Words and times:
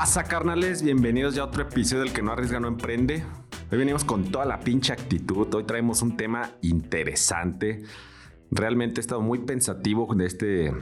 pasa, 0.00 0.24
carnales? 0.24 0.82
Bienvenidos 0.82 1.34
ya 1.34 1.42
a 1.42 1.44
otro 1.44 1.60
episodio 1.60 2.04
del 2.04 2.14
que 2.14 2.22
no 2.22 2.32
arriesga, 2.32 2.58
no 2.58 2.68
emprende. 2.68 3.22
Hoy 3.70 3.76
venimos 3.76 4.02
con 4.02 4.30
toda 4.30 4.46
la 4.46 4.60
pinche 4.60 4.94
actitud. 4.94 5.52
Hoy 5.52 5.64
traemos 5.64 6.00
un 6.00 6.16
tema 6.16 6.52
interesante. 6.62 7.82
Realmente 8.50 8.98
he 8.98 9.02
estado 9.02 9.20
muy 9.20 9.40
pensativo 9.40 10.08
de 10.14 10.24
este, 10.24 10.72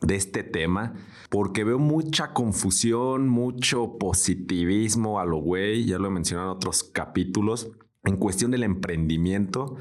de 0.00 0.14
este 0.14 0.44
tema 0.44 0.94
porque 1.28 1.64
veo 1.64 1.80
mucha 1.80 2.32
confusión, 2.32 3.28
mucho 3.28 3.98
positivismo 3.98 5.18
a 5.18 5.24
lo 5.24 5.38
güey. 5.38 5.84
Ya 5.84 5.98
lo 5.98 6.06
he 6.06 6.12
mencionado 6.12 6.52
en 6.52 6.56
otros 6.56 6.84
capítulos. 6.84 7.72
En 8.04 8.16
cuestión 8.16 8.52
del 8.52 8.62
emprendimiento, 8.62 9.74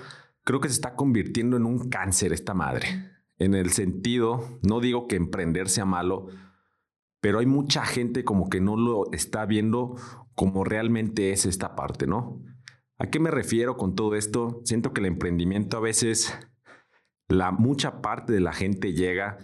creo 0.44 0.60
que 0.60 0.70
se 0.70 0.74
está 0.74 0.96
convirtiendo 0.96 1.56
en 1.56 1.68
un 1.68 1.90
cáncer 1.90 2.34
esta 2.34 2.56
madre. 2.56 2.88
En 3.38 3.54
el 3.54 3.70
sentido, 3.70 4.58
no 4.64 4.80
digo 4.80 5.06
que 5.06 5.18
emprender 5.18 5.70
sea 5.70 5.86
malo, 5.86 6.30
pero 7.28 7.40
hay 7.40 7.46
mucha 7.46 7.84
gente 7.84 8.24
como 8.24 8.48
que 8.48 8.62
no 8.62 8.78
lo 8.78 9.12
está 9.12 9.46
viendo 9.46 9.98
como 10.34 10.64
realmente 10.64 11.34
es 11.34 11.46
esta 11.46 11.76
parte, 11.76 12.08
¿no? 12.08 12.42
¿A 13.00 13.08
qué 13.08 13.20
me 13.20 13.32
refiero 13.32 13.76
con 13.76 13.96
todo 13.96 14.16
esto? 14.16 14.62
Siento 14.64 14.94
que 14.94 15.02
el 15.02 15.08
emprendimiento 15.08 15.76
a 15.76 15.82
veces, 15.82 16.34
la 17.28 17.52
mucha 17.52 18.02
parte 18.02 18.32
de 18.32 18.40
la 18.40 18.54
gente 18.54 18.94
llega 18.94 19.40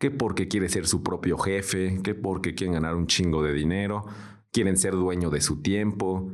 que 0.00 0.10
porque 0.10 0.48
quiere 0.48 0.68
ser 0.68 0.88
su 0.88 1.04
propio 1.04 1.38
jefe, 1.38 2.00
que 2.02 2.16
porque 2.16 2.56
quieren 2.56 2.74
ganar 2.74 2.96
un 2.96 3.06
chingo 3.06 3.44
de 3.44 3.52
dinero, 3.52 4.06
quieren 4.50 4.76
ser 4.76 4.94
dueño 4.94 5.30
de 5.30 5.40
su 5.40 5.62
tiempo. 5.62 6.32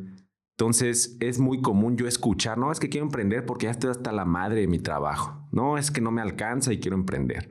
Entonces 0.52 1.18
es 1.20 1.38
muy 1.38 1.60
común 1.60 1.98
yo 1.98 2.08
escuchar, 2.08 2.56
no, 2.56 2.72
es 2.72 2.80
que 2.80 2.88
quiero 2.88 3.04
emprender 3.04 3.44
porque 3.44 3.66
ya 3.66 3.72
estoy 3.72 3.90
hasta 3.90 4.12
la 4.12 4.24
madre 4.24 4.62
de 4.62 4.66
mi 4.66 4.78
trabajo. 4.78 5.46
No, 5.52 5.76
es 5.76 5.90
que 5.90 6.00
no 6.00 6.10
me 6.10 6.22
alcanza 6.22 6.72
y 6.72 6.80
quiero 6.80 6.96
emprender. 6.96 7.50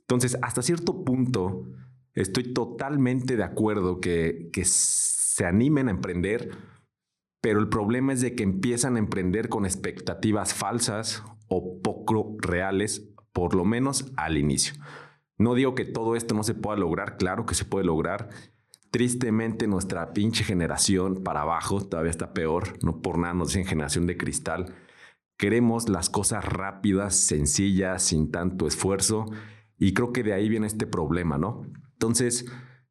Entonces, 0.00 0.36
hasta 0.42 0.60
cierto 0.60 1.06
punto, 1.06 1.64
Estoy 2.16 2.54
totalmente 2.54 3.36
de 3.36 3.44
acuerdo 3.44 4.00
que, 4.00 4.48
que 4.52 4.64
se 4.64 5.44
animen 5.44 5.88
a 5.88 5.92
emprender, 5.92 6.50
pero 7.42 7.60
el 7.60 7.68
problema 7.68 8.14
es 8.14 8.22
de 8.22 8.34
que 8.34 8.42
empiezan 8.42 8.96
a 8.96 8.98
emprender 8.98 9.50
con 9.50 9.66
expectativas 9.66 10.54
falsas 10.54 11.22
o 11.48 11.80
poco 11.82 12.36
reales, 12.40 13.12
por 13.32 13.54
lo 13.54 13.66
menos 13.66 14.12
al 14.16 14.38
inicio. 14.38 14.74
No 15.38 15.54
digo 15.54 15.74
que 15.74 15.84
todo 15.84 16.16
esto 16.16 16.34
no 16.34 16.42
se 16.42 16.54
pueda 16.54 16.78
lograr, 16.78 17.18
claro 17.18 17.44
que 17.44 17.54
se 17.54 17.66
puede 17.66 17.84
lograr. 17.84 18.30
Tristemente 18.90 19.66
nuestra 19.66 20.14
pinche 20.14 20.42
generación 20.42 21.22
para 21.22 21.42
abajo 21.42 21.82
todavía 21.82 22.10
está 22.10 22.32
peor, 22.32 22.82
no 22.82 23.02
por 23.02 23.18
nada 23.18 23.34
nos 23.34 23.48
dicen 23.48 23.66
generación 23.66 24.06
de 24.06 24.16
cristal. 24.16 24.74
Queremos 25.36 25.90
las 25.90 26.08
cosas 26.08 26.46
rápidas, 26.46 27.14
sencillas, 27.14 28.02
sin 28.02 28.30
tanto 28.30 28.66
esfuerzo 28.66 29.26
y 29.76 29.92
creo 29.92 30.14
que 30.14 30.22
de 30.22 30.32
ahí 30.32 30.48
viene 30.48 30.66
este 30.66 30.86
problema, 30.86 31.36
¿no? 31.36 31.60
Entonces, 31.96 32.44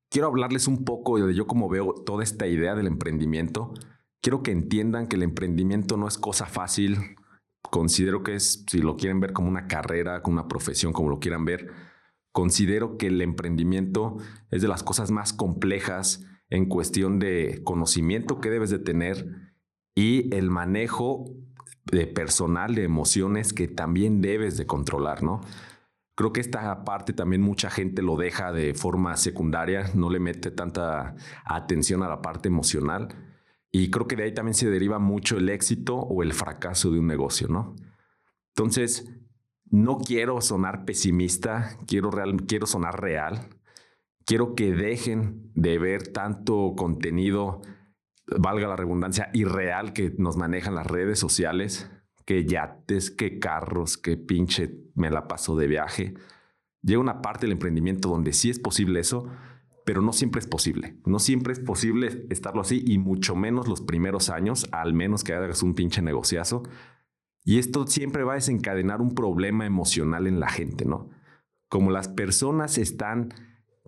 quiero 0.10 0.28
hablarles 0.28 0.68
un 0.68 0.84
poco 0.84 1.20
de 1.20 1.34
yo 1.36 1.46
cómo 1.46 1.70
veo 1.70 1.94
toda 1.94 2.24
esta 2.24 2.48
idea 2.48 2.74
del 2.74 2.88
emprendimiento. 2.88 3.74
Quiero 4.22 4.42
que 4.42 4.52
entiendan 4.52 5.08
que 5.08 5.16
el 5.16 5.24
emprendimiento 5.24 5.96
no 5.96 6.08
es 6.08 6.18
cosa 6.18 6.48
fácil. 6.48 7.16
Considero 7.62 8.24
que 8.24 8.34
es, 8.34 8.66
si 8.68 8.80
lo 8.80 8.98
quieren 8.98 9.20
ver 9.20 9.32
como 9.34 9.48
una 9.48 9.68
carrera, 9.68 10.24
como 10.24 10.40
una 10.40 10.48
profesión, 10.48 10.92
como 10.92 11.10
lo 11.10 11.20
quieran 11.20 11.46
ver, 11.46 11.70
considero 12.32 12.98
que 12.98 13.08
el 13.08 13.22
emprendimiento 13.22 14.18
es 14.50 14.64
de 14.64 14.68
las 14.68 14.82
cosas 14.82 15.12
más 15.12 15.34
complejas 15.34 16.26
en 16.50 16.66
cuestión 16.66 17.20
de 17.20 17.62
conocimiento 17.64 18.42
que 18.42 18.50
debes 18.50 18.72
de 18.72 18.80
tener 18.80 19.54
y 19.96 20.36
el 20.36 20.50
manejo 20.50 21.26
de 21.92 22.08
personal 22.08 22.74
de 22.74 22.84
emociones 22.84 23.54
que 23.54 23.68
también 23.68 24.22
debes 24.22 24.58
de 24.58 24.66
controlar, 24.66 25.22
¿no? 25.22 25.42
Creo 26.16 26.32
que 26.32 26.40
esta 26.40 26.86
parte 26.86 27.12
también 27.12 27.42
mucha 27.42 27.70
gente 27.70 28.02
lo 28.02 28.16
deja 28.16 28.54
de 28.54 28.74
forma 28.74 29.18
secundaria, 29.18 29.92
no 29.94 30.10
le 30.10 30.20
mete 30.20 30.50
tanta 30.50 31.16
atención 31.44 32.04
a 32.04 32.08
la 32.08 32.22
parte 32.22 32.48
emocional. 32.48 33.10
Y 33.70 33.92
creo 33.92 34.08
que 34.08 34.16
de 34.16 34.24
ahí 34.24 34.34
también 34.34 34.54
se 34.54 34.70
deriva 34.70 34.98
mucho 34.98 35.38
el 35.38 35.50
éxito 35.50 35.98
o 35.98 36.24
el 36.24 36.32
fracaso 36.32 36.90
de 36.90 37.00
un 37.00 37.08
negocio, 37.08 37.50
¿no? 37.50 37.76
Entonces, 38.56 39.14
no 39.66 39.98
quiero 39.98 40.40
sonar 40.40 40.86
pesimista, 40.86 41.78
quiero, 41.86 42.12
real, 42.12 42.46
quiero 42.48 42.66
sonar 42.66 43.02
real. 43.02 43.50
Quiero 44.26 44.56
que 44.56 44.72
dejen 44.72 45.52
de 45.54 45.78
ver 45.78 46.14
tanto 46.14 46.76
contenido, 46.78 47.62
valga 48.40 48.70
la 48.70 48.78
redundancia, 48.78 49.30
irreal 49.34 49.92
que 49.92 50.16
nos 50.18 50.38
manejan 50.38 50.76
las 50.76 50.88
redes 50.88 51.20
sociales 51.20 51.92
que 52.26 52.46
yates, 52.46 53.12
que 53.12 53.40
carros, 53.40 53.98
que 53.98 54.18
pinche 54.18 54.72
me 54.96 55.10
la 55.10 55.28
paso 55.28 55.56
de 55.56 55.68
viaje. 55.68 56.16
Llega 56.82 57.00
una 57.00 57.22
parte 57.22 57.46
del 57.46 57.54
emprendimiento 57.54 58.10
donde 58.10 58.34
sí 58.34 58.50
es 58.50 58.60
posible 58.60 59.00
eso, 59.00 59.30
pero 59.86 60.02
no 60.02 60.12
siempre 60.12 60.40
es 60.40 60.48
posible. 60.48 60.98
No 61.06 61.20
siempre 61.20 61.54
es 61.54 61.60
posible 61.60 62.26
estarlo 62.30 62.62
así 62.62 62.84
y 62.86 62.98
mucho 62.98 63.36
menos 63.36 63.68
los 63.68 63.82
primeros 63.82 64.30
años, 64.30 64.68
al 64.72 64.94
menos 64.94 65.24
que 65.24 65.34
hagas 65.34 65.62
un 65.62 65.76
pinche 65.76 66.02
negociazo. 66.02 66.64
Y 67.44 67.60
esto 67.60 67.86
siempre 67.86 68.24
va 68.24 68.34
a 68.34 68.36
desencadenar 68.36 69.02
un 69.02 69.14
problema 69.14 69.68
emocional 69.68 70.26
en 70.26 70.40
la 70.40 70.50
gente, 70.50 70.86
¿no? 70.86 71.12
Como 71.70 71.92
las 71.92 72.08
personas 72.08 72.80
están 72.80 73.34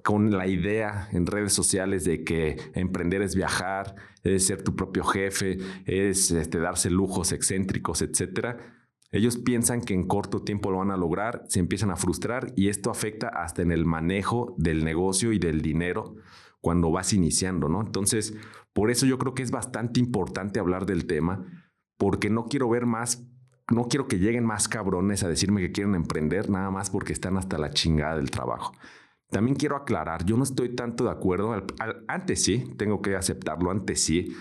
con 0.08 0.32
la 0.32 0.48
idea 0.48 1.10
en 1.12 1.26
redes 1.26 1.52
sociales 1.52 2.06
de 2.06 2.24
que 2.24 2.56
emprender 2.76 3.22
es 3.22 3.36
viajar, 3.36 3.94
es 4.24 4.46
ser 4.46 4.62
tu 4.62 4.74
propio 4.74 5.04
jefe, 5.04 5.58
es 5.84 6.32
este, 6.32 6.60
darse 6.60 6.90
lujos 6.90 7.34
excéntricos, 7.34 8.02
etcétera. 8.02 8.56
Ellos 9.12 9.36
piensan 9.36 9.82
que 9.82 9.94
en 9.94 10.08
corto 10.08 10.44
tiempo 10.44 10.72
lo 10.72 10.78
van 10.78 10.92
a 10.92 10.96
lograr, 10.96 11.44
se 11.50 11.60
empiezan 11.60 11.92
a 11.92 11.98
frustrar 11.98 12.54
y 12.56 12.70
esto 12.70 12.90
afecta 12.90 13.28
hasta 13.28 13.62
en 13.64 13.74
el 13.74 13.86
manejo 13.86 14.56
del 14.58 14.86
negocio 14.86 15.34
y 15.34 15.40
del 15.40 15.62
dinero 15.62 16.16
cuando 16.62 16.90
vas 16.90 17.12
iniciando, 17.12 17.68
¿no? 17.68 17.82
Entonces, 17.82 18.34
por 18.72 18.92
eso 18.92 19.06
yo 19.06 19.18
creo 19.18 19.34
que 19.34 19.44
es 19.44 19.52
bastante 19.52 20.00
importante 20.00 20.62
hablar 20.62 20.86
del 20.86 21.06
tema, 21.06 21.66
porque 21.98 22.30
no 22.30 22.46
quiero 22.46 22.70
ver 22.70 22.86
más, 22.86 23.28
no 23.70 23.90
quiero 23.90 24.08
que 24.08 24.20
lleguen 24.20 24.46
más 24.46 24.70
cabrones 24.70 25.24
a 25.24 25.28
decirme 25.28 25.60
que 25.60 25.74
quieren 25.74 25.96
emprender 25.96 26.50
nada 26.50 26.72
más 26.72 26.92
porque 26.92 27.12
están 27.12 27.36
hasta 27.36 27.58
la 27.58 27.72
chingada 27.72 28.16
del 28.16 28.32
trabajo. 28.32 28.72
También 29.30 29.58
quiero 29.58 29.76
aclarar, 29.76 30.26
yo 30.26 30.38
no 30.38 30.44
estoy 30.44 30.76
tanto 30.76 31.04
de 31.04 31.12
acuerdo. 31.12 31.54
antes 32.08 32.44
sí, 32.44 32.64
tengo 32.78 33.02
que 33.02 33.16
aceptarlo, 33.16 33.72
antes 33.72 34.04
sí. 34.04 34.36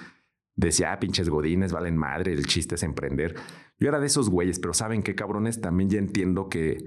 Decía, 0.55 0.93
ah, 0.93 0.99
pinches 0.99 1.29
godines, 1.29 1.73
valen 1.73 1.97
madre, 1.97 2.33
el 2.33 2.47
chiste 2.47 2.77
es 2.77 2.83
emprender. 2.83 3.35
Yo 3.79 3.89
era 3.89 4.01
de 4.01 4.07
esos 4.07 4.31
güeyes, 4.31 4.59
pero 4.59 4.73
¿saben 4.73 5.03
qué 5.03 5.15
cabrones? 5.15 5.61
También 5.61 5.91
ya 5.91 5.99
entiendo 5.99 6.49
que 6.49 6.79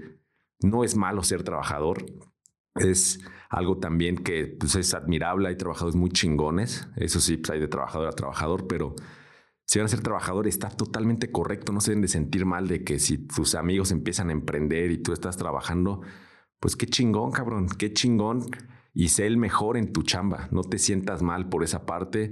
no 0.60 0.82
es 0.82 0.96
malo 0.96 1.22
ser 1.22 1.42
trabajador. 1.44 2.04
Es 2.74 3.20
algo 3.48 3.78
también 3.78 4.16
que 4.16 4.46
pues, 4.58 4.74
es 4.74 4.94
admirable. 4.94 5.48
Hay 5.48 5.56
trabajadores 5.56 5.94
muy 5.94 6.10
chingones. 6.10 6.88
Eso 6.96 7.20
sí, 7.20 7.36
pues, 7.36 7.50
hay 7.50 7.60
de 7.60 7.68
trabajador 7.68 8.08
a 8.08 8.12
trabajador, 8.12 8.66
pero 8.66 8.94
si 9.66 9.78
van 9.78 9.86
a 9.86 9.88
ser 9.88 10.00
trabajador 10.00 10.48
está 10.48 10.68
totalmente 10.68 11.30
correcto. 11.30 11.72
No 11.72 11.80
se 11.80 11.92
deben 11.92 12.02
de 12.02 12.08
sentir 12.08 12.46
mal 12.46 12.66
de 12.66 12.82
que 12.82 12.98
si 12.98 13.18
tus 13.18 13.54
amigos 13.54 13.92
empiezan 13.92 14.30
a 14.30 14.32
emprender 14.32 14.90
y 14.90 14.98
tú 14.98 15.12
estás 15.12 15.36
trabajando, 15.36 16.00
pues 16.60 16.76
qué 16.76 16.86
chingón, 16.86 17.32
cabrón, 17.32 17.68
qué 17.78 17.92
chingón. 17.92 18.44
Y 18.92 19.08
sé 19.08 19.26
el 19.26 19.36
mejor 19.36 19.76
en 19.76 19.92
tu 19.92 20.02
chamba. 20.02 20.48
No 20.50 20.62
te 20.62 20.78
sientas 20.78 21.22
mal 21.22 21.48
por 21.48 21.64
esa 21.64 21.86
parte. 21.86 22.30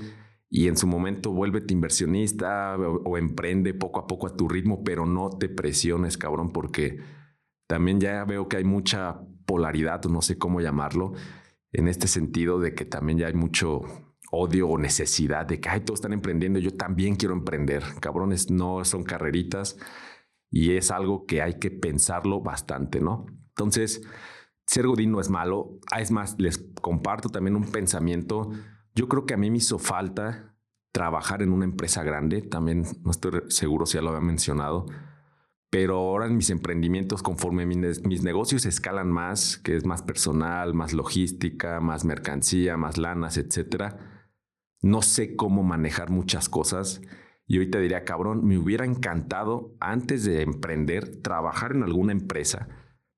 Y 0.50 0.68
en 0.68 0.76
su 0.76 0.86
momento 0.86 1.32
vuélvete 1.32 1.74
inversionista 1.74 2.76
o, 2.76 3.18
emprende 3.18 3.74
poco 3.74 4.00
a 4.00 4.06
poco 4.06 4.26
a 4.26 4.36
tu 4.36 4.48
ritmo, 4.48 4.82
pero 4.82 5.06
no 5.06 5.30
te 5.30 5.48
presiones, 5.48 6.16
cabrón, 6.16 6.52
porque 6.52 6.98
también 7.66 8.00
ya 8.00 8.24
veo 8.24 8.48
que 8.48 8.56
hay 8.56 8.64
mucha 8.64 9.20
polaridad, 9.44 10.02
no 10.04 10.22
sé 10.22 10.38
cómo 10.38 10.62
llamarlo, 10.62 11.12
en 11.72 11.86
este 11.86 12.08
sentido 12.08 12.58
de 12.60 12.74
que 12.74 12.86
también 12.86 13.18
ya 13.18 13.26
hay 13.26 13.34
mucho 13.34 13.82
odio 14.30 14.68
o 14.68 14.78
necesidad 14.78 15.44
de 15.44 15.60
que, 15.60 15.68
ay, 15.68 15.80
todos 15.80 15.98
están 15.98 16.14
emprendiendo, 16.14 16.58
yo 16.58 16.74
también 16.74 17.16
quiero 17.16 17.34
emprender. 17.34 17.82
Cabrones, 18.00 18.50
no 18.50 18.84
son 18.86 19.04
carreritas 19.04 19.76
y 20.50 20.76
es 20.76 20.90
algo 20.90 21.26
que 21.26 21.42
hay 21.42 21.58
que 21.58 21.70
pensarlo 21.70 22.40
bastante, 22.40 23.00
¿no? 23.00 23.26
Entonces, 23.48 24.02
ser 24.66 24.86
Godín 24.86 25.12
no 25.12 25.20
es 25.20 25.30
malo. 25.30 25.78
Ah, 25.90 26.00
es 26.00 26.10
más, 26.10 26.36
les 26.38 26.58
comparto 26.80 27.28
también 27.28 27.56
un 27.56 27.70
pensamiento. 27.70 28.50
Yo 28.94 29.08
creo 29.08 29.26
que 29.26 29.34
a 29.34 29.36
mí 29.36 29.50
me 29.50 29.58
hizo 29.58 29.78
falta 29.78 30.54
trabajar 30.92 31.42
en 31.42 31.52
una 31.52 31.64
empresa 31.64 32.02
grande. 32.02 32.42
También 32.42 32.84
no 33.02 33.10
estoy 33.10 33.42
seguro 33.48 33.86
si 33.86 33.94
ya 33.94 34.02
lo 34.02 34.10
había 34.10 34.20
mencionado. 34.20 34.86
Pero 35.70 35.96
ahora 35.96 36.26
en 36.26 36.36
mis 36.36 36.48
emprendimientos, 36.48 37.22
conforme 37.22 37.66
mis 37.66 38.22
negocios 38.22 38.64
escalan 38.64 39.10
más, 39.10 39.58
que 39.58 39.76
es 39.76 39.84
más 39.84 40.02
personal, 40.02 40.72
más 40.72 40.94
logística, 40.94 41.80
más 41.80 42.06
mercancía, 42.06 42.78
más 42.78 42.96
lanas, 42.96 43.36
etcétera, 43.36 44.24
no 44.80 45.02
sé 45.02 45.36
cómo 45.36 45.62
manejar 45.62 46.08
muchas 46.08 46.48
cosas. 46.48 47.02
Y 47.48 47.56
ahorita 47.56 47.80
diría, 47.80 48.04
cabrón, 48.04 48.46
me 48.46 48.58
hubiera 48.58 48.84
encantado 48.84 49.74
antes 49.80 50.24
de 50.24 50.42
emprender 50.42 51.22
trabajar 51.22 51.72
en 51.72 51.82
alguna 51.82 52.12
empresa 52.12 52.68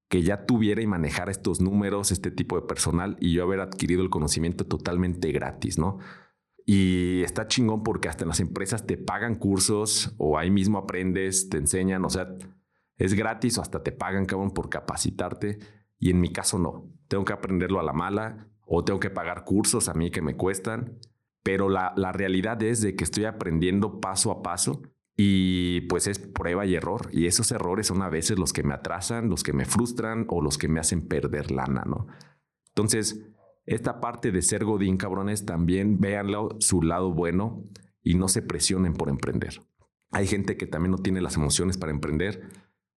que 0.09 0.23
ya 0.23 0.47
tuviera 0.47 0.81
y 0.81 0.87
manejara 0.87 1.33
estos 1.33 1.61
números, 1.61 2.13
este 2.13 2.31
tipo 2.31 2.55
de 2.55 2.67
personal 2.67 3.17
y 3.21 3.33
yo 3.33 3.43
haber 3.43 3.61
adquirido 3.61 4.03
el 4.03 4.11
conocimiento 4.11 4.67
totalmente 4.67 5.33
gratis, 5.33 5.79
¿no? 5.79 5.99
Y 6.65 7.23
está 7.23 7.49
chingón 7.49 7.83
porque 7.83 8.09
hasta 8.09 8.23
en 8.23 8.29
las 8.29 8.39
empresas 8.39 8.87
te 8.87 8.97
pagan 8.97 9.35
cursos 9.35 10.15
o 10.17 10.39
ahí 10.39 10.51
mismo 10.51 10.79
aprendes, 10.79 11.49
te 11.49 11.59
enseñan, 11.59 12.05
o 12.05 12.11
sea, 12.11 12.37
es 12.99 13.15
gratis 13.15 13.59
o 13.59 13.63
hasta 13.63 13.83
te 13.83 13.91
pagan, 13.91 14.27
cabrón, 14.27 14.53
por 14.53 14.69
capacitarte. 14.69 15.59
Y 15.99 16.11
en 16.11 16.21
mi 16.21 16.33
caso 16.33 16.59
no, 16.59 16.89
tengo 17.09 17.25
que 17.25 17.33
aprenderlo 17.33 17.81
a 17.81 17.83
la 17.83 17.93
mala 17.93 18.49
o 18.65 18.85
tengo 18.85 19.01
que 19.01 19.11
pagar 19.11 19.45
cursos 19.45 19.89
a 19.89 19.95
mí 19.95 20.13
que 20.13 20.23
me 20.23 20.37
cuestan, 20.37 20.99
pero 21.43 21.69
la, 21.69 21.93
la 21.97 22.13
realidad 22.13 22.63
es 22.63 22.81
de 22.81 22.97
que 22.97 23.05
estoy 23.05 23.25
aprendiendo 23.25 24.01
paso 24.01 24.31
a 24.31 24.43
paso 24.43 24.83
y 25.17 25.83
pues 25.83 26.07
es 26.07 26.19
prueba 26.19 26.65
y 26.65 26.75
error. 26.75 27.11
Y 27.13 27.27
esos 27.27 27.53
errores 27.53 27.89
son 27.89 28.03
a 28.03 28.09
veces 28.09 28.39
los 28.39 28.53
que 28.53 28.63
me 28.63 28.75
atrasan, 28.75 29.29
los 29.29 29.43
que 29.43 29.53
me 29.53 29.67
frustran 29.67 30.25
o 30.29 30.41
los 30.41 30.57
que 30.57 30.69
me 30.69 30.81
hacen 30.81 31.07
perder 31.07 31.51
lana, 31.51 31.85
¿no? 31.87 32.07
Entonces, 32.69 33.27
esta 33.67 34.01
parte 34.01 34.33
de 34.33 34.43
ser 34.43 34.65
Godín, 34.65 34.97
cabrones, 34.97 35.45
también 35.45 36.01
véanlo 36.01 36.57
su 36.59 36.83
lado 36.83 37.13
bueno 37.13 37.65
y 38.03 38.15
no 38.15 38.29
se 38.29 38.43
presionen 38.43 38.95
por 38.95 39.09
emprender. 39.09 39.61
Hay 40.11 40.27
gente 40.27 40.57
que 40.57 40.67
también 40.67 40.93
no 40.93 40.99
tiene 40.99 41.21
las 41.21 41.37
emociones 41.37 41.77
para 41.77 41.93
emprender. 41.93 42.49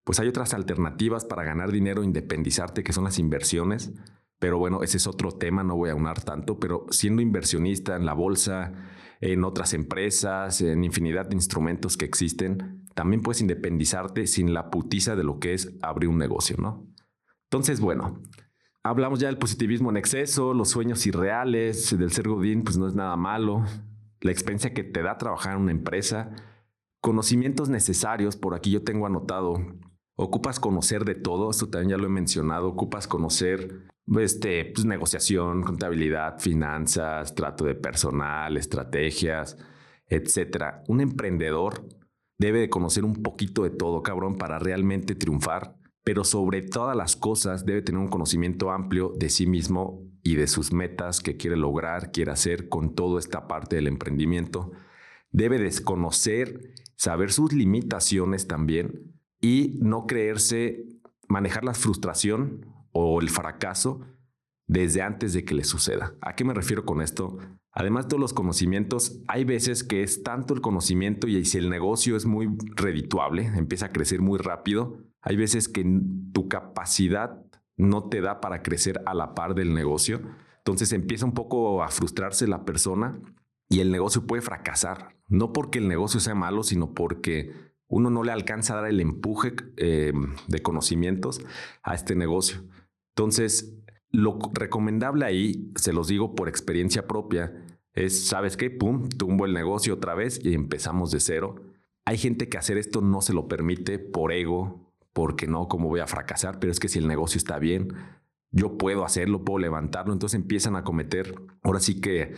Pues 0.03 0.19
hay 0.19 0.27
otras 0.27 0.53
alternativas 0.53 1.25
para 1.25 1.43
ganar 1.43 1.71
dinero, 1.71 2.03
independizarte, 2.03 2.83
que 2.83 2.93
son 2.93 3.03
las 3.03 3.19
inversiones. 3.19 3.93
Pero 4.43 4.57
bueno, 4.57 4.83
ese 4.83 4.97
es 4.97 5.07
otro 5.07 5.31
tema, 5.31 5.63
no 5.63 5.77
voy 5.77 5.89
a 5.89 5.95
unar 5.95 6.21
tanto, 6.21 6.59
pero 6.59 6.85
siendo 6.89 7.21
inversionista 7.21 7.95
en 7.95 8.05
la 8.05 8.11
bolsa, 8.11 8.73
en 9.21 9.45
otras 9.45 9.73
empresas, 9.73 10.59
en 10.59 10.83
infinidad 10.83 11.27
de 11.27 11.35
instrumentos 11.35 11.95
que 11.95 12.03
existen, 12.03 12.83
también 12.93 13.21
puedes 13.21 13.39
independizarte 13.39 14.27
sin 14.27 14.53
la 14.53 14.69
putiza 14.69 15.15
de 15.15 15.23
lo 15.23 15.39
que 15.39 15.53
es 15.53 15.77
abrir 15.81 16.09
un 16.09 16.17
negocio, 16.17 16.57
¿no? 16.59 16.85
Entonces, 17.45 17.79
bueno, 17.79 18.21
hablamos 18.83 19.21
ya 19.21 19.27
del 19.27 19.37
positivismo 19.37 19.91
en 19.91 19.95
exceso, 19.95 20.53
los 20.53 20.71
sueños 20.71 21.07
irreales, 21.07 21.97
del 21.97 22.11
ser 22.11 22.27
godín, 22.27 22.65
pues 22.65 22.77
no 22.77 22.85
es 22.85 22.95
nada 22.95 23.15
malo, 23.15 23.63
la 24.19 24.31
experiencia 24.31 24.73
que 24.73 24.83
te 24.83 25.03
da 25.03 25.17
trabajar 25.17 25.55
en 25.55 25.61
una 25.61 25.71
empresa, 25.71 26.35
conocimientos 26.99 27.69
necesarios, 27.69 28.35
por 28.35 28.55
aquí 28.55 28.71
yo 28.71 28.83
tengo 28.83 29.05
anotado, 29.05 29.55
ocupas 30.15 30.59
conocer 30.59 31.05
de 31.05 31.15
todo, 31.15 31.49
esto 31.49 31.69
también 31.69 31.91
ya 31.91 31.97
lo 31.97 32.05
he 32.05 32.09
mencionado, 32.09 32.67
ocupas 32.67 33.07
conocer 33.07 33.85
este, 34.17 34.65
pues, 34.65 34.85
negociación, 34.85 35.63
contabilidad, 35.63 36.39
finanzas, 36.39 37.35
trato 37.35 37.65
de 37.65 37.75
personal, 37.75 38.57
estrategias, 38.57 39.57
etcétera. 40.07 40.83
Un 40.87 41.01
emprendedor 41.01 41.87
debe 42.37 42.59
de 42.59 42.69
conocer 42.69 43.05
un 43.05 43.21
poquito 43.23 43.63
de 43.63 43.69
todo, 43.69 44.03
cabrón, 44.03 44.37
para 44.37 44.59
realmente 44.59 45.15
triunfar 45.15 45.77
pero 46.03 46.23
sobre 46.23 46.61
todas 46.61 46.95
las 46.95 47.15
cosas 47.15 47.65
debe 47.65 47.81
tener 47.81 47.99
un 47.99 48.09
conocimiento 48.09 48.71
amplio 48.71 49.13
de 49.17 49.29
sí 49.29 49.47
mismo 49.47 50.03
y 50.21 50.35
de 50.35 50.47
sus 50.47 50.73
metas 50.73 51.21
que 51.21 51.37
quiere 51.37 51.55
lograr, 51.55 52.11
quiere 52.11 52.31
hacer 52.31 52.69
con 52.69 52.93
toda 52.93 53.19
esta 53.19 53.47
parte 53.47 53.77
del 53.77 53.87
emprendimiento. 53.87 54.71
Debe 55.31 55.59
desconocer, 55.59 56.73
saber 56.95 57.31
sus 57.31 57.53
limitaciones 57.53 58.47
también 58.47 59.12
y 59.43 59.77
no 59.81 60.07
creerse, 60.07 60.85
manejar 61.27 61.65
la 61.65 61.73
frustración 61.73 62.65
o 62.93 63.19
el 63.19 63.29
fracaso 63.29 63.99
desde 64.67 65.01
antes 65.01 65.33
de 65.33 65.43
que 65.43 65.53
le 65.53 65.65
suceda. 65.65 66.15
¿A 66.21 66.33
qué 66.33 66.45
me 66.45 66.53
refiero 66.53 66.85
con 66.85 67.01
esto? 67.01 67.37
Además 67.73 68.07
de 68.07 68.17
los 68.17 68.33
conocimientos, 68.33 69.19
hay 69.27 69.43
veces 69.43 69.83
que 69.83 70.01
es 70.01 70.23
tanto 70.23 70.53
el 70.53 70.61
conocimiento 70.61 71.27
y 71.27 71.43
si 71.43 71.57
el 71.57 71.69
negocio 71.69 72.15
es 72.15 72.25
muy 72.25 72.47
redituable, 72.75 73.45
empieza 73.47 73.87
a 73.87 73.91
crecer 73.91 74.21
muy 74.21 74.39
rápido, 74.39 74.99
hay 75.21 75.35
veces 75.35 75.67
que 75.67 75.83
tu 76.31 76.47
capacidad 76.47 77.43
no 77.75 78.07
te 78.07 78.21
da 78.21 78.39
para 78.39 78.63
crecer 78.63 79.01
a 79.05 79.13
la 79.13 79.35
par 79.35 79.55
del 79.55 79.73
negocio. 79.73 80.21
Entonces 80.59 80.93
empieza 80.93 81.25
un 81.25 81.33
poco 81.33 81.83
a 81.83 81.89
frustrarse 81.89 82.47
la 82.47 82.63
persona 82.63 83.19
y 83.67 83.81
el 83.81 83.91
negocio 83.91 84.25
puede 84.25 84.41
fracasar. 84.41 85.17
No 85.27 85.51
porque 85.51 85.79
el 85.79 85.89
negocio 85.89 86.21
sea 86.21 86.35
malo, 86.35 86.63
sino 86.63 86.93
porque 86.93 87.72
uno 87.87 88.09
no 88.09 88.23
le 88.23 88.31
alcanza 88.31 88.73
a 88.73 88.81
dar 88.81 88.89
el 88.89 88.99
empuje 88.99 89.53
eh, 89.77 90.13
de 90.47 90.61
conocimientos 90.61 91.41
a 91.83 91.93
este 91.93 92.15
negocio. 92.15 92.63
Entonces, 93.15 93.75
lo 94.09 94.39
recomendable 94.53 95.25
ahí, 95.25 95.71
se 95.75 95.93
los 95.93 96.07
digo 96.07 96.35
por 96.35 96.49
experiencia 96.49 97.07
propia, 97.07 97.53
es, 97.93 98.25
¿sabes 98.25 98.57
qué? 98.57 98.69
Pum, 98.69 99.09
tumbo 99.09 99.45
el 99.45 99.53
negocio 99.53 99.93
otra 99.95 100.15
vez 100.15 100.39
y 100.43 100.53
empezamos 100.53 101.11
de 101.11 101.19
cero. 101.19 101.55
Hay 102.05 102.17
gente 102.17 102.49
que 102.49 102.57
hacer 102.57 102.77
esto 102.77 103.01
no 103.01 103.21
se 103.21 103.33
lo 103.33 103.47
permite 103.47 103.99
por 103.99 104.31
ego, 104.31 104.91
porque 105.13 105.47
no, 105.47 105.67
cómo 105.67 105.89
voy 105.89 105.99
a 105.99 106.07
fracasar, 106.07 106.59
pero 106.59 106.71
es 106.71 106.79
que 106.79 106.89
si 106.89 106.99
el 106.99 107.07
negocio 107.07 107.37
está 107.37 107.59
bien, 107.59 107.93
yo 108.51 108.77
puedo 108.77 109.05
hacerlo, 109.05 109.43
puedo 109.43 109.59
levantarlo, 109.59 110.13
entonces 110.13 110.39
empiezan 110.39 110.75
a 110.75 110.83
cometer, 110.83 111.35
ahora 111.63 111.79
sí 111.79 112.01
que 112.01 112.35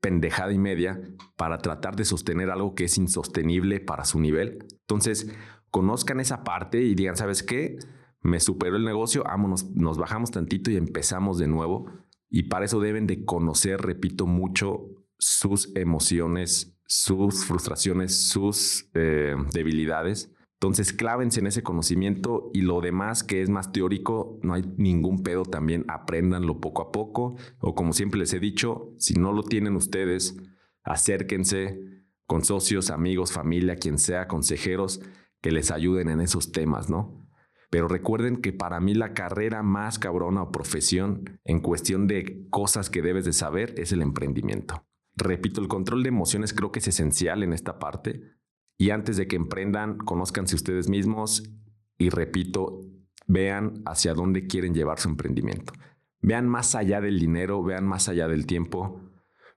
pendejada 0.00 0.52
y 0.52 0.58
media 0.58 1.00
para 1.36 1.58
tratar 1.58 1.96
de 1.96 2.04
sostener 2.04 2.50
algo 2.50 2.74
que 2.74 2.84
es 2.84 2.98
insostenible 2.98 3.80
para 3.80 4.04
su 4.04 4.20
nivel. 4.20 4.58
Entonces, 4.80 5.30
conozcan 5.70 6.20
esa 6.20 6.44
parte 6.44 6.82
y 6.82 6.94
digan, 6.94 7.16
¿sabes 7.16 7.42
qué? 7.42 7.78
Me 8.22 8.40
superó 8.40 8.76
el 8.76 8.84
negocio, 8.84 9.24
vámonos, 9.24 9.70
nos 9.70 9.98
bajamos 9.98 10.30
tantito 10.30 10.70
y 10.70 10.76
empezamos 10.76 11.38
de 11.38 11.48
nuevo. 11.48 11.86
Y 12.28 12.44
para 12.44 12.64
eso 12.64 12.80
deben 12.80 13.06
de 13.06 13.24
conocer, 13.24 13.80
repito, 13.80 14.26
mucho 14.26 14.88
sus 15.18 15.74
emociones, 15.76 16.76
sus 16.86 17.44
frustraciones, 17.44 18.28
sus 18.28 18.90
eh, 18.94 19.34
debilidades 19.52 20.35
entonces, 20.58 20.94
clávense 20.94 21.40
en 21.40 21.46
ese 21.46 21.62
conocimiento 21.62 22.50
y 22.54 22.62
lo 22.62 22.80
demás 22.80 23.22
que 23.22 23.42
es 23.42 23.50
más 23.50 23.72
teórico, 23.72 24.40
no 24.42 24.54
hay 24.54 24.62
ningún 24.78 25.22
pedo 25.22 25.42
también, 25.42 25.84
apréndanlo 25.86 26.60
poco 26.60 26.80
a 26.80 26.92
poco. 26.92 27.36
O 27.60 27.74
como 27.74 27.92
siempre 27.92 28.18
les 28.18 28.32
he 28.32 28.40
dicho, 28.40 28.94
si 28.96 29.14
no 29.14 29.32
lo 29.32 29.42
tienen 29.42 29.76
ustedes, 29.76 30.34
acérquense 30.82 31.78
con 32.26 32.42
socios, 32.42 32.88
amigos, 32.88 33.32
familia, 33.32 33.76
quien 33.76 33.98
sea, 33.98 34.28
consejeros 34.28 35.02
que 35.42 35.52
les 35.52 35.70
ayuden 35.70 36.08
en 36.08 36.22
esos 36.22 36.52
temas, 36.52 36.88
¿no? 36.88 37.28
Pero 37.68 37.86
recuerden 37.86 38.38
que 38.38 38.54
para 38.54 38.80
mí 38.80 38.94
la 38.94 39.12
carrera 39.12 39.62
más 39.62 39.98
cabrona 39.98 40.42
o 40.42 40.52
profesión 40.52 41.38
en 41.44 41.60
cuestión 41.60 42.06
de 42.06 42.46
cosas 42.48 42.88
que 42.88 43.02
debes 43.02 43.26
de 43.26 43.34
saber 43.34 43.74
es 43.76 43.92
el 43.92 44.00
emprendimiento. 44.00 44.86
Repito, 45.16 45.60
el 45.60 45.68
control 45.68 46.02
de 46.02 46.08
emociones 46.08 46.54
creo 46.54 46.72
que 46.72 46.78
es 46.78 46.88
esencial 46.88 47.42
en 47.42 47.52
esta 47.52 47.78
parte 47.78 48.35
y 48.78 48.90
antes 48.90 49.16
de 49.16 49.26
que 49.26 49.36
emprendan, 49.36 49.98
conózcanse 49.98 50.54
ustedes 50.54 50.88
mismos 50.88 51.50
y 51.98 52.10
repito, 52.10 52.80
vean 53.26 53.82
hacia 53.86 54.14
dónde 54.14 54.46
quieren 54.46 54.74
llevar 54.74 54.98
su 54.98 55.08
emprendimiento. 55.08 55.72
Vean 56.20 56.48
más 56.48 56.74
allá 56.74 57.00
del 57.00 57.18
dinero, 57.18 57.62
vean 57.62 57.86
más 57.86 58.08
allá 58.08 58.28
del 58.28 58.46
tiempo, 58.46 59.00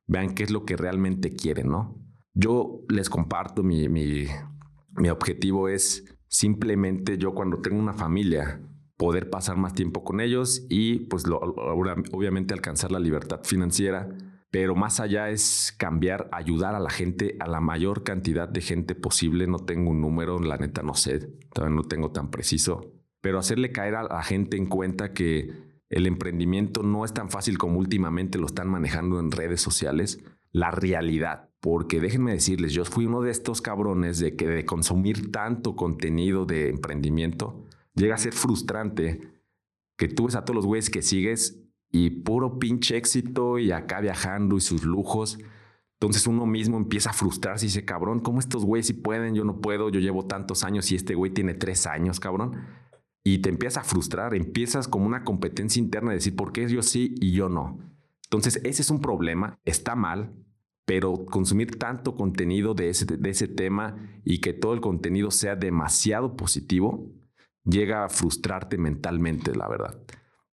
vean 0.07 0.33
qué 0.35 0.43
es 0.43 0.51
lo 0.51 0.65
que 0.65 0.77
realmente 0.77 1.35
quieren, 1.35 1.69
¿no? 1.69 1.97
Yo 2.33 2.81
les 2.89 3.09
comparto 3.09 3.63
mi, 3.63 3.89
mi, 3.89 4.25
mi 4.95 5.09
objetivo 5.09 5.67
es 5.67 6.17
simplemente 6.27 7.17
yo 7.17 7.33
cuando 7.33 7.59
tengo 7.59 7.79
una 7.79 7.93
familia, 7.93 8.61
poder 8.97 9.29
pasar 9.29 9.55
más 9.55 9.73
tiempo 9.73 10.03
con 10.03 10.19
ellos 10.19 10.65
y 10.69 10.99
pues 11.05 11.23
obviamente 11.25 12.53
alcanzar 12.53 12.91
la 12.91 12.99
libertad 12.99 13.39
financiera 13.43 14.09
pero 14.51 14.75
más 14.75 14.99
allá 14.99 15.29
es 15.29 15.73
cambiar, 15.77 16.27
ayudar 16.31 16.75
a 16.75 16.79
la 16.79 16.89
gente, 16.89 17.35
a 17.39 17.47
la 17.47 17.61
mayor 17.61 18.03
cantidad 18.03 18.47
de 18.47 18.61
gente 18.61 18.95
posible. 18.95 19.45
No 19.47 19.59
tengo 19.59 19.91
un 19.91 20.01
número, 20.01 20.39
la 20.39 20.57
neta 20.57 20.81
no 20.81 20.95
sé, 20.95 21.19
todavía 21.53 21.75
no 21.75 21.83
tengo 21.83 22.11
tan 22.11 22.31
preciso, 22.31 22.91
pero 23.21 23.37
hacerle 23.37 23.71
caer 23.71 23.95
a 23.95 24.03
la 24.03 24.23
gente 24.23 24.57
en 24.57 24.65
cuenta 24.65 25.13
que 25.13 25.69
el 25.89 26.07
emprendimiento 26.07 26.83
no 26.83 27.05
es 27.05 27.13
tan 27.13 27.29
fácil 27.29 27.57
como 27.57 27.79
últimamente 27.79 28.37
lo 28.37 28.45
están 28.45 28.69
manejando 28.69 29.19
en 29.19 29.31
redes 29.31 29.61
sociales. 29.61 30.19
La 30.51 30.71
realidad, 30.71 31.49
porque 31.59 31.99
déjenme 31.99 32.31
decirles, 32.31 32.73
yo 32.73 32.85
fui 32.85 33.05
uno 33.05 33.21
de 33.21 33.31
estos 33.31 33.61
cabrones 33.61 34.19
de 34.19 34.35
que 34.35 34.47
de 34.47 34.65
consumir 34.65 35.31
tanto 35.31 35.75
contenido 35.75 36.45
de 36.45 36.69
emprendimiento 36.69 37.65
llega 37.93 38.15
a 38.15 38.19
ser 38.19 38.33
frustrante 38.33 39.21
que 39.97 40.07
tú 40.07 40.25
ves 40.25 40.35
a 40.35 40.45
todos 40.45 40.55
los 40.55 40.65
güeyes 40.65 40.89
que 40.89 41.01
sigues 41.01 41.68
y 41.91 42.09
puro 42.09 42.59
pinche 42.59 42.97
éxito 42.97 43.57
y 43.57 43.71
acá 43.71 43.99
viajando 43.99 44.57
y 44.57 44.61
sus 44.61 44.83
lujos. 44.83 45.39
Entonces 45.93 46.27
uno 46.27 46.45
mismo 46.45 46.77
empieza 46.77 47.09
a 47.09 47.13
frustrarse 47.13 47.65
y 47.65 47.67
dice, 47.67 47.83
cabrón, 47.83 48.19
¿cómo 48.19 48.39
estos 48.39 48.63
güeyes 48.63 48.87
sí 48.87 48.93
pueden? 48.93 49.35
Yo 49.35 49.43
no 49.43 49.59
puedo, 49.59 49.89
yo 49.89 49.99
llevo 49.99 50.25
tantos 50.25 50.63
años 50.63 50.91
y 50.91 50.95
este 50.95 51.15
güey 51.15 51.33
tiene 51.33 51.55
tres 51.55 51.87
años, 51.87 52.19
cabrón. 52.19 52.53
Y 53.23 53.39
te 53.39 53.49
empiezas 53.49 53.85
a 53.85 53.87
frustrar, 53.89 54.33
empiezas 54.33 54.87
como 54.87 55.05
una 55.05 55.23
competencia 55.23 55.79
interna 55.79 56.11
de 56.11 56.17
decir, 56.17 56.35
¿por 56.35 56.53
qué 56.53 56.67
yo 56.69 56.81
sí 56.81 57.15
y 57.19 57.33
yo 57.33 57.49
no? 57.49 57.79
Entonces 58.23 58.61
ese 58.63 58.81
es 58.81 58.89
un 58.91 59.01
problema, 59.01 59.59
está 59.65 59.95
mal, 59.95 60.33
pero 60.85 61.25
consumir 61.25 61.77
tanto 61.77 62.15
contenido 62.15 62.73
de 62.75 62.89
ese, 62.89 63.05
de 63.05 63.29
ese 63.29 63.47
tema 63.47 63.97
y 64.23 64.39
que 64.39 64.53
todo 64.53 64.73
el 64.73 64.81
contenido 64.81 65.31
sea 65.31 65.55
demasiado 65.55 66.37
positivo, 66.37 67.11
llega 67.65 68.05
a 68.05 68.09
frustrarte 68.09 68.77
mentalmente, 68.77 69.53
la 69.53 69.67
verdad. 69.67 69.99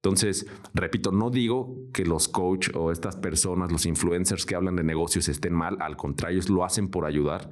Entonces, 0.02 0.46
repito, 0.72 1.10
no 1.10 1.30
digo 1.30 1.88
que 1.92 2.04
los 2.04 2.28
coach 2.28 2.68
o 2.74 2.92
estas 2.92 3.16
personas, 3.16 3.72
los 3.72 3.86
influencers 3.86 4.46
que 4.46 4.54
hablan 4.54 4.76
de 4.76 4.84
negocios 4.84 5.28
estén 5.28 5.52
mal, 5.52 5.78
al 5.80 5.96
contrario, 5.96 6.40
lo 6.48 6.64
hacen 6.64 6.88
por 6.88 7.06
ayudar, 7.06 7.50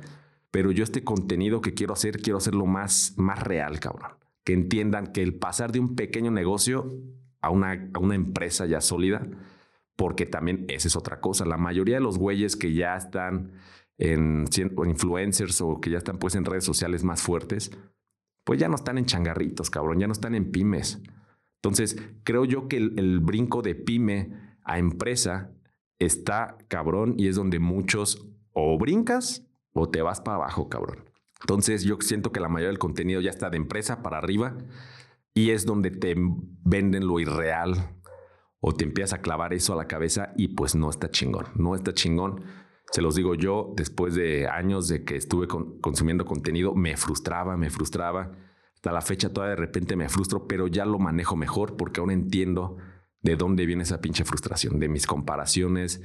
pero 0.50 0.70
yo 0.70 0.84
este 0.84 1.02
contenido 1.02 1.60
que 1.60 1.74
quiero 1.74 1.94
hacer, 1.94 2.20
quiero 2.20 2.38
hacerlo 2.38 2.66
más, 2.66 3.14
más 3.16 3.42
real, 3.42 3.80
cabrón. 3.80 4.12
Que 4.44 4.52
entiendan 4.52 5.08
que 5.08 5.22
el 5.22 5.34
pasar 5.34 5.72
de 5.72 5.80
un 5.80 5.96
pequeño 5.96 6.30
negocio 6.30 6.92
a 7.40 7.50
una, 7.50 7.90
a 7.92 7.98
una 7.98 8.14
empresa 8.14 8.66
ya 8.66 8.80
sólida, 8.80 9.26
porque 9.96 10.26
también 10.26 10.64
esa 10.68 10.88
es 10.88 10.96
otra 10.96 11.20
cosa. 11.20 11.44
La 11.44 11.56
mayoría 11.56 11.96
de 11.96 12.02
los 12.02 12.18
güeyes 12.18 12.56
que 12.56 12.72
ya 12.72 12.96
están 12.96 13.52
en 13.98 14.44
influencers 14.86 15.60
o 15.60 15.80
que 15.80 15.90
ya 15.90 15.98
están 15.98 16.18
pues 16.18 16.34
en 16.34 16.44
redes 16.44 16.64
sociales 16.64 17.04
más 17.04 17.22
fuertes, 17.22 17.70
pues 18.44 18.60
ya 18.60 18.68
no 18.68 18.74
están 18.74 18.98
en 18.98 19.06
changarritos, 19.06 19.70
cabrón, 19.70 19.98
ya 19.98 20.06
no 20.06 20.12
están 20.12 20.34
en 20.34 20.50
pymes. 20.50 21.02
Entonces, 21.64 21.97
creo 22.25 22.44
yo 22.44 22.68
que 22.68 22.76
el, 22.76 23.21
brinco 23.21 23.62
de 23.62 23.75
pyme 23.75 24.30
a 24.64 24.78
empresa 24.78 25.50
está 25.99 26.59
cabrón 26.68 27.14
y 27.16 27.28
es 27.28 27.37
donde 27.37 27.59
muchos 27.59 28.28
o 28.52 28.78
brincas 28.78 29.47
o 29.73 29.88
te 29.88 30.02
vas 30.02 30.21
para 30.21 30.37
abajo, 30.37 30.68
cabrón. 30.68 31.09
Entonces 31.40 31.83
yo 31.85 31.97
siento 32.00 32.33
que 32.33 32.40
la 32.40 32.50
mayoría 32.50 32.68
del 32.68 32.78
contenido 32.78 33.23
ya 33.23 33.30
está 33.30 33.49
de 33.49 33.56
empresa 33.56 34.02
para 34.02 34.18
arriba 34.18 34.59
y 35.33 35.52
es 35.52 35.64
donde 35.64 35.90
te 35.90 36.14
venden 36.16 37.06
lo 37.06 37.18
irreal 37.18 37.97
o 38.61 38.75
te 38.75 38.85
empiezas 38.85 39.18
a 39.18 39.23
clavar 39.23 39.54
eso 39.54 39.73
a 39.73 39.76
la 39.76 39.88
cabeza 39.88 40.35
y 40.37 40.49
pues 40.49 40.75
no 40.75 40.90
está 40.90 41.11
chingón, 41.11 41.47
no 41.54 41.75
está 41.75 41.94
chingón. 41.94 42.44
Se 42.92 43.00
los 43.00 43.14
digo 43.14 43.35
yo, 43.35 43.73
después 43.75 44.14
de 44.14 44.49
años 44.49 44.87
de 44.88 45.02
que 45.02 45.16
estuve 45.16 45.49
consumiendo 45.49 46.26
contenido, 46.26 46.75
me 46.75 46.99
frustraba, 46.99 47.56
me 47.56 47.71
frustraba. 47.71 48.33
Hasta 48.85 48.93
la 48.93 49.00
fecha 49.00 49.33
todavía 49.33 49.57
de 49.57 49.62
repente 49.62 49.97
me 49.97 50.11
frustro, 50.11 50.47
pero 50.47 50.67
ya 50.67 50.85
lo 50.85 50.99
manejo 50.99 51.37
mejor 51.37 51.75
porque 51.75 52.00
ahora 52.00 52.12
entiendo 52.12 52.76
de 53.23 53.35
dónde 53.35 53.64
viene 53.64 53.85
esa 53.85 54.03
pinche 54.03 54.26
frustración, 54.26 54.79
de 54.79 54.91
mis 54.91 55.07
comparaciones, 55.07 56.03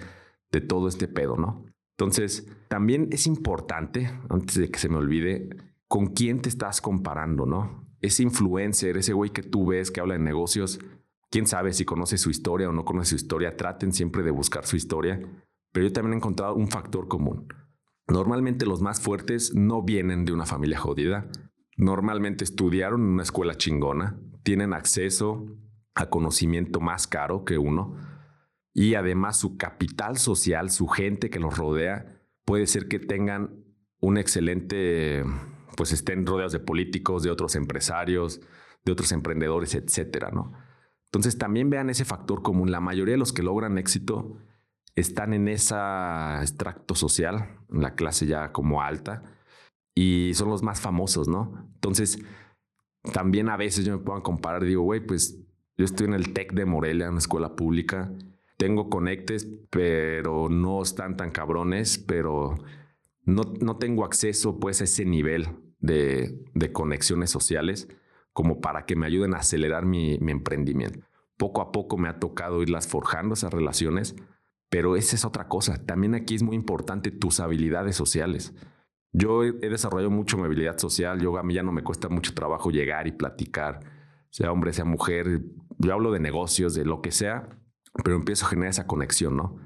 de 0.50 0.62
todo 0.62 0.88
este 0.88 1.10
pedo, 1.10 1.36
¿no? 1.36 1.66
Entonces, 1.98 2.48
también 2.70 3.10
es 3.12 3.28
importante, 3.28 4.18
antes 4.30 4.56
de 4.56 4.72
que 4.72 4.80
se 4.80 4.88
me 4.88 4.96
olvide, 4.96 5.50
con 5.90 6.14
quién 6.14 6.42
te 6.42 6.48
estás 6.48 6.80
comparando, 6.80 7.46
¿no? 7.46 7.86
Ese 8.00 8.24
influencer, 8.24 8.96
ese 8.96 9.12
güey 9.12 9.32
que 9.32 9.44
tú 9.44 9.66
ves 9.66 9.92
que 9.92 10.00
habla 10.00 10.14
de 10.14 10.22
negocios, 10.22 10.80
quién 11.30 11.48
sabe 11.48 11.74
si 11.74 11.84
conoce 11.84 12.18
su 12.18 12.30
historia 12.30 12.70
o 12.70 12.72
no 12.72 12.86
conoce 12.86 13.10
su 13.10 13.16
historia, 13.18 13.58
traten 13.58 13.92
siempre 13.92 14.24
de 14.24 14.32
buscar 14.32 14.66
su 14.66 14.78
historia, 14.78 15.20
pero 15.74 15.86
yo 15.86 15.92
también 15.92 16.14
he 16.14 16.16
encontrado 16.16 16.56
un 16.56 16.70
factor 16.70 17.10
común. 17.10 17.54
Normalmente 18.08 18.66
los 18.66 18.82
más 18.82 19.02
fuertes 19.02 19.54
no 19.54 19.84
vienen 19.84 20.24
de 20.24 20.32
una 20.32 20.46
familia 20.46 20.80
jodida, 20.80 21.30
normalmente 21.80 22.44
estudiaron 22.44 23.02
en 23.02 23.08
una 23.08 23.24
escuela 23.24 23.56
chingona, 23.56 24.20
tienen 24.44 24.74
acceso 24.74 25.46
a 25.96 26.10
conocimiento 26.10 26.82
más 26.82 27.08
caro 27.08 27.46
que 27.46 27.58
uno 27.58 27.96
y 28.74 28.96
además 28.96 29.38
su 29.38 29.58
capital 29.58 30.18
social, 30.18 30.70
su 30.72 30.88
gente 30.88 31.30
que 31.30 31.40
los 31.40 31.58
rodea, 31.58 32.22
puede 32.44 32.68
ser 32.68 32.90
que 32.90 33.00
tengan 33.00 33.64
un 34.02 34.18
excelente, 34.18 35.24
pues 35.78 35.94
estén 35.94 36.26
rodeados 36.26 36.52
de 36.52 36.60
políticos, 36.60 37.24
de 37.24 37.32
otros 37.32 37.56
empresarios, 37.56 38.42
de 38.84 38.92
otros 38.92 39.14
emprendedores, 39.14 39.74
etcétera, 39.74 40.32
¿no? 40.32 40.52
Entonces 41.06 41.38
también 41.38 41.70
vean 41.70 41.90
ese 41.90 42.04
factor 42.04 42.42
común. 42.42 42.72
La 42.72 42.82
mayoría 42.82 43.14
de 43.14 43.20
los 43.20 43.32
que 43.32 43.42
logran 43.42 43.78
éxito 43.78 44.38
están 44.96 45.34
en 45.34 45.48
ese 45.48 45.76
extracto 46.42 46.94
social, 46.94 47.58
en 47.72 47.82
la 47.82 47.96
clase 47.96 48.26
ya 48.26 48.52
como 48.52 48.82
alta, 48.82 49.24
y 50.00 50.34
son 50.34 50.48
los 50.48 50.64
más 50.64 50.80
famosos, 50.80 51.28
¿no? 51.28 51.68
Entonces, 51.74 52.24
también 53.12 53.50
a 53.50 53.58
veces 53.58 53.84
yo 53.84 53.98
me 53.98 54.02
puedo 54.02 54.24
comparar, 54.24 54.64
digo, 54.64 54.82
güey, 54.82 55.06
pues 55.06 55.44
yo 55.76 55.84
estoy 55.84 56.08
en 56.08 56.14
el 56.14 56.32
TEC 56.32 56.54
de 56.54 56.64
Morelia, 56.64 57.10
una 57.10 57.18
escuela 57.18 57.58
pública, 57.58 58.10
tengo 58.56 58.90
conectes, 58.90 59.50
pero 59.70 60.48
no 60.48 60.82
están 60.82 61.18
tan 61.18 61.32
cabrones, 61.32 61.98
pero 61.98 62.56
no, 63.26 63.42
no 63.60 63.76
tengo 63.76 64.06
acceso 64.06 64.58
pues 64.58 64.80
a 64.80 64.86
ese 64.86 65.04
nivel 65.04 65.50
de, 65.80 66.46
de, 66.54 66.72
conexiones 66.72 67.30
sociales 67.30 67.90
como 68.32 68.62
para 68.62 68.86
que 68.86 68.96
me 68.96 69.06
ayuden 69.06 69.34
a 69.34 69.40
acelerar 69.40 69.86
mi, 69.86 70.18
mi 70.20 70.32
emprendimiento. 70.32 71.02
Poco 71.36 71.60
a 71.60 71.74
poco 71.74 71.98
me 71.98 72.08
ha 72.08 72.20
tocado 72.20 72.62
irlas 72.62 72.88
forjando 72.88 73.34
esas 73.34 73.52
relaciones, 73.52 74.16
pero 74.70 74.96
esa 74.96 75.18
es 75.18 75.26
otra 75.26 75.50
cosa. 75.50 75.86
También 75.86 76.16
aquí 76.16 76.36
es 76.36 76.44
muy 76.44 76.56
importante 76.56 77.12
tus 77.12 77.42
habilidades 77.42 77.98
sociales. 77.98 78.54
Yo 79.12 79.44
he 79.44 79.70
desarrollado 79.70 80.12
mucho 80.12 80.38
mi 80.38 80.44
habilidad 80.44 80.78
social. 80.78 81.20
Yo 81.20 81.38
a 81.38 81.44
mí 81.44 81.54
ya 81.54 81.64
no 81.64 81.72
me 81.72 81.84
cuesta 81.84 82.10
mucho 82.10 82.34
trabajo 82.34 82.70
llegar 82.70 83.08
y 83.08 83.12
platicar, 83.12 83.80
sea 84.30 84.52
hombre, 84.52 84.74
sea 84.74 84.86
mujer. 84.86 85.42
Yo 85.78 85.94
hablo 85.94 86.12
de 86.12 86.20
negocios, 86.20 86.76
de 86.76 86.86
lo 86.86 87.02
que 87.02 87.12
sea, 87.12 87.50
pero 88.04 88.16
empiezo 88.16 88.46
a 88.46 88.50
generar 88.50 88.70
esa 88.70 88.88
conexión, 88.88 89.38
¿no? 89.38 89.58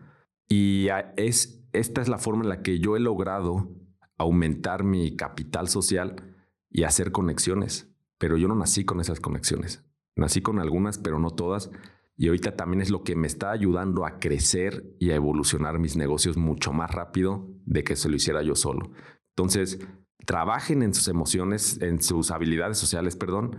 Y 0.47 0.87
es, 1.17 1.67
esta 1.73 2.01
es 2.01 2.07
la 2.07 2.19
forma 2.19 2.43
en 2.43 2.49
la 2.49 2.61
que 2.61 2.79
yo 2.79 2.95
he 2.95 2.99
logrado 2.99 3.69
aumentar 4.17 4.83
mi 4.83 5.15
capital 5.15 5.67
social 5.67 6.35
y 6.69 6.83
hacer 6.83 7.11
conexiones. 7.11 7.89
Pero 8.17 8.37
yo 8.37 8.47
no 8.47 8.55
nací 8.55 8.85
con 8.85 9.01
esas 9.01 9.19
conexiones. 9.19 9.83
Nací 10.15 10.41
con 10.41 10.59
algunas, 10.59 10.97
pero 10.97 11.19
no 11.19 11.31
todas. 11.31 11.71
Y 12.15 12.27
ahorita 12.27 12.55
también 12.55 12.81
es 12.81 12.91
lo 12.91 13.03
que 13.03 13.15
me 13.15 13.27
está 13.27 13.51
ayudando 13.51 14.05
a 14.05 14.19
crecer 14.19 14.95
y 14.99 15.09
a 15.09 15.15
evolucionar 15.15 15.79
mis 15.79 15.97
negocios 15.97 16.37
mucho 16.37 16.71
más 16.71 16.91
rápido 16.91 17.49
de 17.65 17.83
que 17.83 17.95
se 17.95 18.09
lo 18.09 18.15
hiciera 18.15 18.43
yo 18.43 18.55
solo. 18.55 18.91
Entonces, 19.35 19.79
trabajen 20.25 20.83
en 20.83 20.93
sus 20.93 21.07
emociones, 21.07 21.81
en 21.81 22.01
sus 22.01 22.31
habilidades 22.31 22.77
sociales, 22.77 23.15
perdón, 23.15 23.57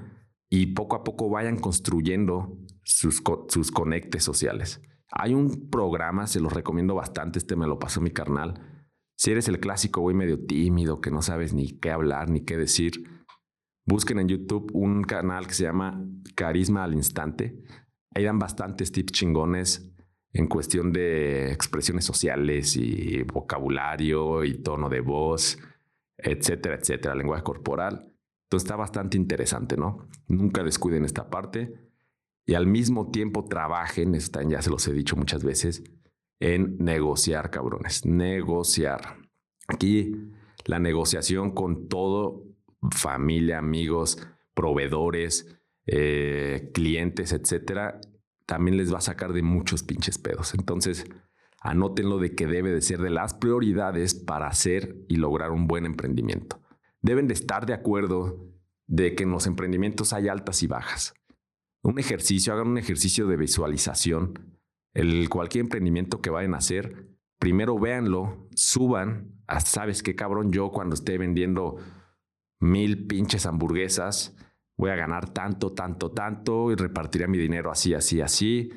y 0.50 0.66
poco 0.66 0.96
a 0.96 1.04
poco 1.04 1.28
vayan 1.28 1.58
construyendo 1.58 2.58
sus, 2.84 3.22
sus 3.48 3.72
conectes 3.72 4.22
sociales. 4.22 4.80
Hay 5.10 5.34
un 5.34 5.68
programa, 5.70 6.26
se 6.26 6.40
los 6.40 6.52
recomiendo 6.52 6.94
bastante, 6.94 7.38
este 7.38 7.56
me 7.56 7.66
lo 7.66 7.78
pasó 7.78 8.00
mi 8.00 8.10
carnal. 8.10 8.84
Si 9.16 9.30
eres 9.30 9.48
el 9.48 9.60
clásico 9.60 10.00
güey 10.00 10.14
medio 10.14 10.44
tímido, 10.44 11.00
que 11.00 11.10
no 11.10 11.22
sabes 11.22 11.54
ni 11.54 11.78
qué 11.78 11.90
hablar 11.90 12.30
ni 12.30 12.44
qué 12.44 12.56
decir, 12.56 12.92
busquen 13.86 14.18
en 14.18 14.28
YouTube 14.28 14.70
un 14.74 15.02
canal 15.04 15.46
que 15.46 15.54
se 15.54 15.64
llama 15.64 16.04
Carisma 16.34 16.84
al 16.84 16.94
Instante. 16.94 17.62
Ahí 18.14 18.24
dan 18.24 18.38
bastantes 18.38 18.92
tips 18.92 19.12
chingones 19.12 19.93
en 20.34 20.46
cuestión 20.46 20.92
de 20.92 21.50
expresiones 21.52 22.04
sociales 22.04 22.76
y 22.76 23.22
vocabulario 23.22 24.44
y 24.44 24.58
tono 24.58 24.90
de 24.90 25.00
voz, 25.00 25.58
etcétera, 26.18 26.74
etcétera, 26.76 27.14
lenguaje 27.14 27.42
corporal 27.42 28.10
está 28.56 28.76
bastante 28.76 29.16
interesante, 29.16 29.76
¿no? 29.76 30.08
Nunca 30.28 30.62
descuiden 30.62 31.04
esta 31.04 31.30
parte 31.30 31.74
y 32.46 32.54
al 32.54 32.66
mismo 32.66 33.10
tiempo 33.10 33.44
trabajen, 33.46 34.14
están, 34.14 34.50
ya 34.50 34.62
se 34.62 34.70
los 34.70 34.86
he 34.86 34.92
dicho 34.92 35.16
muchas 35.16 35.44
veces, 35.44 35.82
en 36.40 36.76
negociar, 36.78 37.50
cabrones, 37.50 38.04
negociar. 38.04 39.16
Aquí 39.66 40.12
la 40.66 40.78
negociación 40.78 41.52
con 41.52 41.88
todo, 41.88 42.44
familia, 42.90 43.58
amigos, 43.58 44.18
proveedores, 44.52 45.56
eh, 45.86 46.70
clientes, 46.74 47.32
etcétera, 47.32 48.00
también 48.46 48.76
les 48.76 48.92
va 48.92 48.98
a 48.98 49.02
sacar 49.02 49.32
de 49.32 49.42
muchos 49.42 49.82
pinches 49.82 50.18
pedos. 50.18 50.54
Entonces, 50.54 51.06
anótenlo 51.60 52.18
de 52.18 52.34
que 52.34 52.46
debe 52.46 52.70
de 52.70 52.82
ser 52.82 53.00
de 53.00 53.10
las 53.10 53.34
prioridades 53.34 54.14
para 54.14 54.48
hacer 54.48 54.96
y 55.08 55.16
lograr 55.16 55.50
un 55.50 55.66
buen 55.66 55.86
emprendimiento 55.86 56.64
deben 57.04 57.28
de 57.28 57.34
estar 57.34 57.66
de 57.66 57.74
acuerdo 57.74 58.50
de 58.86 59.14
que 59.14 59.24
en 59.24 59.30
los 59.30 59.46
emprendimientos 59.46 60.14
hay 60.14 60.28
altas 60.28 60.62
y 60.62 60.66
bajas. 60.66 61.12
Un 61.82 61.98
ejercicio, 61.98 62.54
hagan 62.54 62.68
un 62.68 62.78
ejercicio 62.78 63.26
de 63.26 63.36
visualización. 63.36 64.58
El 64.94 65.28
cualquier 65.28 65.64
emprendimiento 65.64 66.22
que 66.22 66.30
vayan 66.30 66.54
a 66.54 66.58
hacer, 66.58 67.10
primero 67.38 67.78
véanlo, 67.78 68.48
suban, 68.54 69.34
a, 69.46 69.60
sabes 69.60 70.02
qué 70.02 70.14
cabrón, 70.14 70.50
yo 70.50 70.70
cuando 70.70 70.94
esté 70.94 71.18
vendiendo 71.18 71.76
mil 72.58 73.06
pinches 73.06 73.44
hamburguesas, 73.44 74.34
voy 74.76 74.90
a 74.90 74.96
ganar 74.96 75.28
tanto, 75.30 75.72
tanto, 75.72 76.10
tanto 76.10 76.70
y 76.72 76.74
repartiría 76.74 77.26
mi 77.26 77.38
dinero 77.38 77.70
así, 77.70 77.94
así, 77.94 78.20
así, 78.20 78.70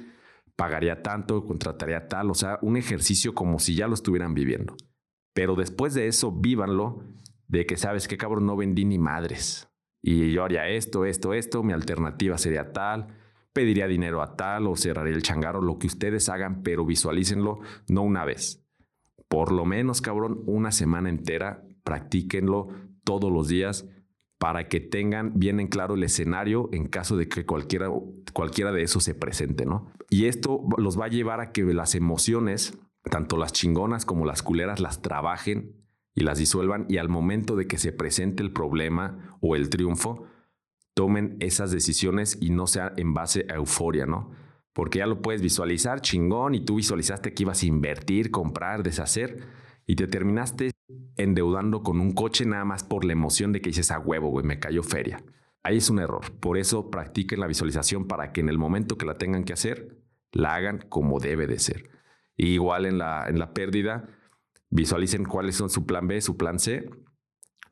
pagaría 0.55 1.01
tanto, 1.01 1.45
contrataría 1.45 2.07
tal, 2.07 2.31
o 2.31 2.33
sea, 2.33 2.59
un 2.61 2.77
ejercicio 2.77 3.33
como 3.33 3.59
si 3.59 3.75
ya 3.75 3.87
lo 3.87 3.93
estuvieran 3.93 4.33
viviendo. 4.33 4.75
Pero 5.33 5.55
después 5.55 5.93
de 5.93 6.07
eso, 6.07 6.31
vívanlo 6.31 7.03
de 7.47 7.65
que 7.65 7.77
sabes 7.77 8.07
que 8.07 8.17
cabrón 8.17 8.45
no 8.45 8.55
vendí 8.55 8.85
ni 8.85 8.97
madres. 8.97 9.69
Y 10.01 10.31
yo 10.31 10.43
haría 10.43 10.67
esto, 10.67 11.05
esto, 11.05 11.33
esto, 11.33 11.63
mi 11.63 11.73
alternativa 11.73 12.37
sería 12.37 12.71
tal, 12.73 13.07
pediría 13.53 13.87
dinero 13.87 14.21
a 14.21 14.35
tal 14.35 14.67
o 14.67 14.75
cerraría 14.75 15.15
el 15.15 15.23
changarro, 15.23 15.61
lo 15.61 15.77
que 15.77 15.87
ustedes 15.87 16.29
hagan, 16.29 16.63
pero 16.63 16.85
visualícenlo 16.85 17.59
no 17.87 18.01
una 18.01 18.25
vez. 18.25 18.63
Por 19.27 19.51
lo 19.51 19.65
menos, 19.65 20.01
cabrón, 20.01 20.41
una 20.45 20.71
semana 20.71 21.09
entera, 21.09 21.63
practíquenlo 21.83 22.69
todos 23.03 23.31
los 23.31 23.47
días 23.47 23.85
para 24.37 24.67
que 24.67 24.79
tengan 24.79 25.33
bien 25.35 25.59
en 25.59 25.67
claro 25.67 25.95
el 25.95 26.03
escenario 26.03 26.69
en 26.71 26.87
caso 26.87 27.17
de 27.17 27.27
que 27.27 27.45
cualquiera, 27.45 27.89
cualquiera 28.33 28.71
de 28.71 28.83
esos 28.83 29.03
se 29.03 29.15
presente, 29.15 29.65
¿no? 29.65 29.91
Y 30.09 30.25
esto 30.25 30.61
los 30.77 30.99
va 30.99 31.05
a 31.05 31.09
llevar 31.09 31.41
a 31.41 31.51
que 31.51 31.63
las 31.63 31.95
emociones, 31.95 32.77
tanto 33.03 33.37
las 33.37 33.53
chingonas 33.53 34.05
como 34.05 34.25
las 34.25 34.43
culeras, 34.43 34.79
las 34.79 35.01
trabajen 35.01 35.75
y 36.13 36.21
las 36.21 36.37
disuelvan 36.37 36.85
y 36.87 36.97
al 36.97 37.09
momento 37.09 37.55
de 37.55 37.67
que 37.67 37.77
se 37.77 37.91
presente 37.91 38.43
el 38.43 38.51
problema 38.51 39.37
o 39.41 39.55
el 39.55 39.69
triunfo, 39.69 40.25
tomen 40.93 41.37
esas 41.39 41.71
decisiones 41.71 42.37
y 42.39 42.49
no 42.49 42.67
sea 42.67 42.93
en 42.97 43.13
base 43.13 43.45
a 43.49 43.55
euforia, 43.55 44.05
¿no? 44.05 44.31
Porque 44.73 44.99
ya 44.99 45.07
lo 45.07 45.21
puedes 45.21 45.41
visualizar 45.41 46.01
chingón 46.01 46.53
y 46.53 46.63
tú 46.63 46.75
visualizaste 46.75 47.33
que 47.33 47.43
ibas 47.43 47.63
a 47.63 47.65
invertir, 47.65 48.29
comprar, 48.29 48.83
deshacer 48.83 49.47
y 49.87 49.95
te 49.95 50.07
terminaste 50.07 50.71
endeudando 51.15 51.83
con 51.83 51.99
un 51.99 52.13
coche 52.13 52.45
nada 52.45 52.65
más 52.65 52.83
por 52.83 53.05
la 53.05 53.13
emoción 53.13 53.51
de 53.51 53.61
que 53.61 53.69
dices 53.69 53.91
a 53.91 53.99
huevo, 53.99 54.29
güey, 54.29 54.45
me 54.45 54.59
cayó 54.59 54.83
feria. 54.83 55.23
Ahí 55.63 55.77
es 55.77 55.89
un 55.89 55.99
error. 55.99 56.31
Por 56.39 56.57
eso 56.57 56.89
practiquen 56.89 57.39
la 57.39 57.47
visualización 57.47 58.07
para 58.07 58.31
que 58.31 58.41
en 58.41 58.49
el 58.49 58.57
momento 58.57 58.97
que 58.97 59.05
la 59.05 59.17
tengan 59.17 59.43
que 59.43 59.53
hacer, 59.53 59.97
la 60.31 60.55
hagan 60.55 60.85
como 60.89 61.19
debe 61.19 61.47
de 61.47 61.59
ser. 61.59 61.89
igual 62.37 62.85
en 62.85 62.99
la, 62.99 63.27
en 63.27 63.39
la 63.39 63.53
pérdida, 63.53 64.09
visualicen 64.69 65.25
cuáles 65.25 65.55
son 65.55 65.69
su 65.69 65.85
plan 65.85 66.07
B, 66.07 66.21
su 66.21 66.37
plan 66.37 66.59
C, 66.59 66.89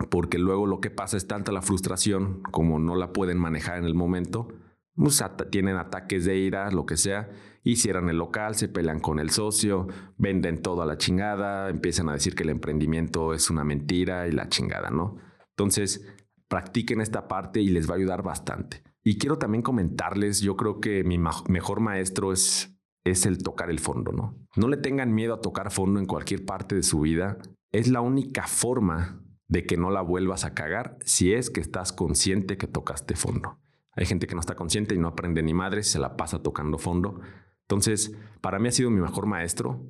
porque 0.10 0.40
luego 0.40 0.66
lo 0.66 0.82
que 0.82 0.90
pasa 0.90 1.18
es 1.18 1.28
tanta 1.28 1.52
la 1.52 1.62
frustración 1.62 2.42
como 2.52 2.80
no 2.80 2.96
la 2.96 3.14
pueden 3.14 3.38
manejar 3.38 3.78
en 3.78 3.86
el 3.86 3.94
momento, 3.94 4.48
pues, 4.96 5.24
tienen 5.52 5.76
ataques 5.78 6.26
de 6.26 6.38
ira, 6.38 6.72
lo 6.72 6.86
que 6.86 6.98
sea, 6.98 7.30
y 7.66 7.78
cierran 7.78 8.10
el 8.10 8.18
local, 8.18 8.54
se 8.54 8.70
pelean 8.70 9.00
con 9.00 9.20
el 9.20 9.32
socio, 9.32 9.88
venden 10.18 10.62
todo 10.62 10.84
a 10.84 10.86
la 10.86 10.98
chingada, 10.98 11.70
empiezan 11.70 12.08
a 12.08 12.14
decir 12.14 12.36
que 12.36 12.44
el 12.44 12.52
emprendimiento 12.52 13.34
es 13.34 13.50
una 13.50 13.64
mentira 13.64 14.28
y 14.28 14.32
la 14.32 14.48
chingada, 14.50 14.92
¿no? 14.92 15.18
Entonces, 15.50 16.08
practiquen 16.48 17.02
esta 17.02 17.28
parte 17.28 17.62
y 17.62 17.70
les 17.70 17.90
va 17.90 17.96
a 17.96 17.98
ayudar 17.98 18.22
bastante. 18.22 18.84
Y 19.04 19.18
quiero 19.18 19.40
también 19.40 19.64
comentarles, 19.64 20.42
yo 20.42 20.56
creo 20.56 20.80
que 20.80 21.04
mi 21.04 21.18
mejor 21.18 21.80
maestro 21.80 22.32
es, 22.32 22.78
es 23.04 23.26
el 23.26 23.40
tocar 23.40 23.72
el 23.72 23.80
fondo, 23.80 24.12
¿no? 24.12 24.38
No 24.56 24.68
le 24.68 24.78
tengan 24.78 25.16
miedo 25.16 25.34
a 25.34 25.42
tocar 25.42 25.72
fondo 25.72 26.00
en 26.00 26.06
cualquier 26.06 26.46
parte 26.46 26.76
de 26.76 26.84
su 26.84 27.00
vida. 27.00 27.40
Es 27.72 27.88
la 27.88 28.02
única 28.02 28.46
forma 28.46 29.24
de 29.48 29.66
que 29.66 29.76
no 29.76 29.90
la 29.90 30.02
vuelvas 30.02 30.46
a 30.46 30.54
cagar 30.54 31.00
si 31.04 31.34
es 31.34 31.50
que 31.50 31.62
estás 31.62 31.92
consciente 31.92 32.58
que 32.58 32.68
tocaste 32.68 33.16
fondo. 33.16 33.60
Hay 33.96 34.06
gente 34.06 34.28
que 34.28 34.36
no 34.36 34.42
está 34.42 34.56
consciente 34.56 34.94
y 34.94 35.00
no 35.00 35.08
aprende 35.08 35.42
ni 35.42 35.56
madre, 35.56 35.82
se 35.82 35.98
la 35.98 36.16
pasa 36.16 36.44
tocando 36.44 36.78
fondo. 36.78 37.22
Entonces, 37.68 38.16
para 38.42 38.60
mí 38.60 38.68
ha 38.68 38.72
sido 38.72 38.92
mi 38.92 39.02
mejor 39.02 39.26
maestro. 39.26 39.86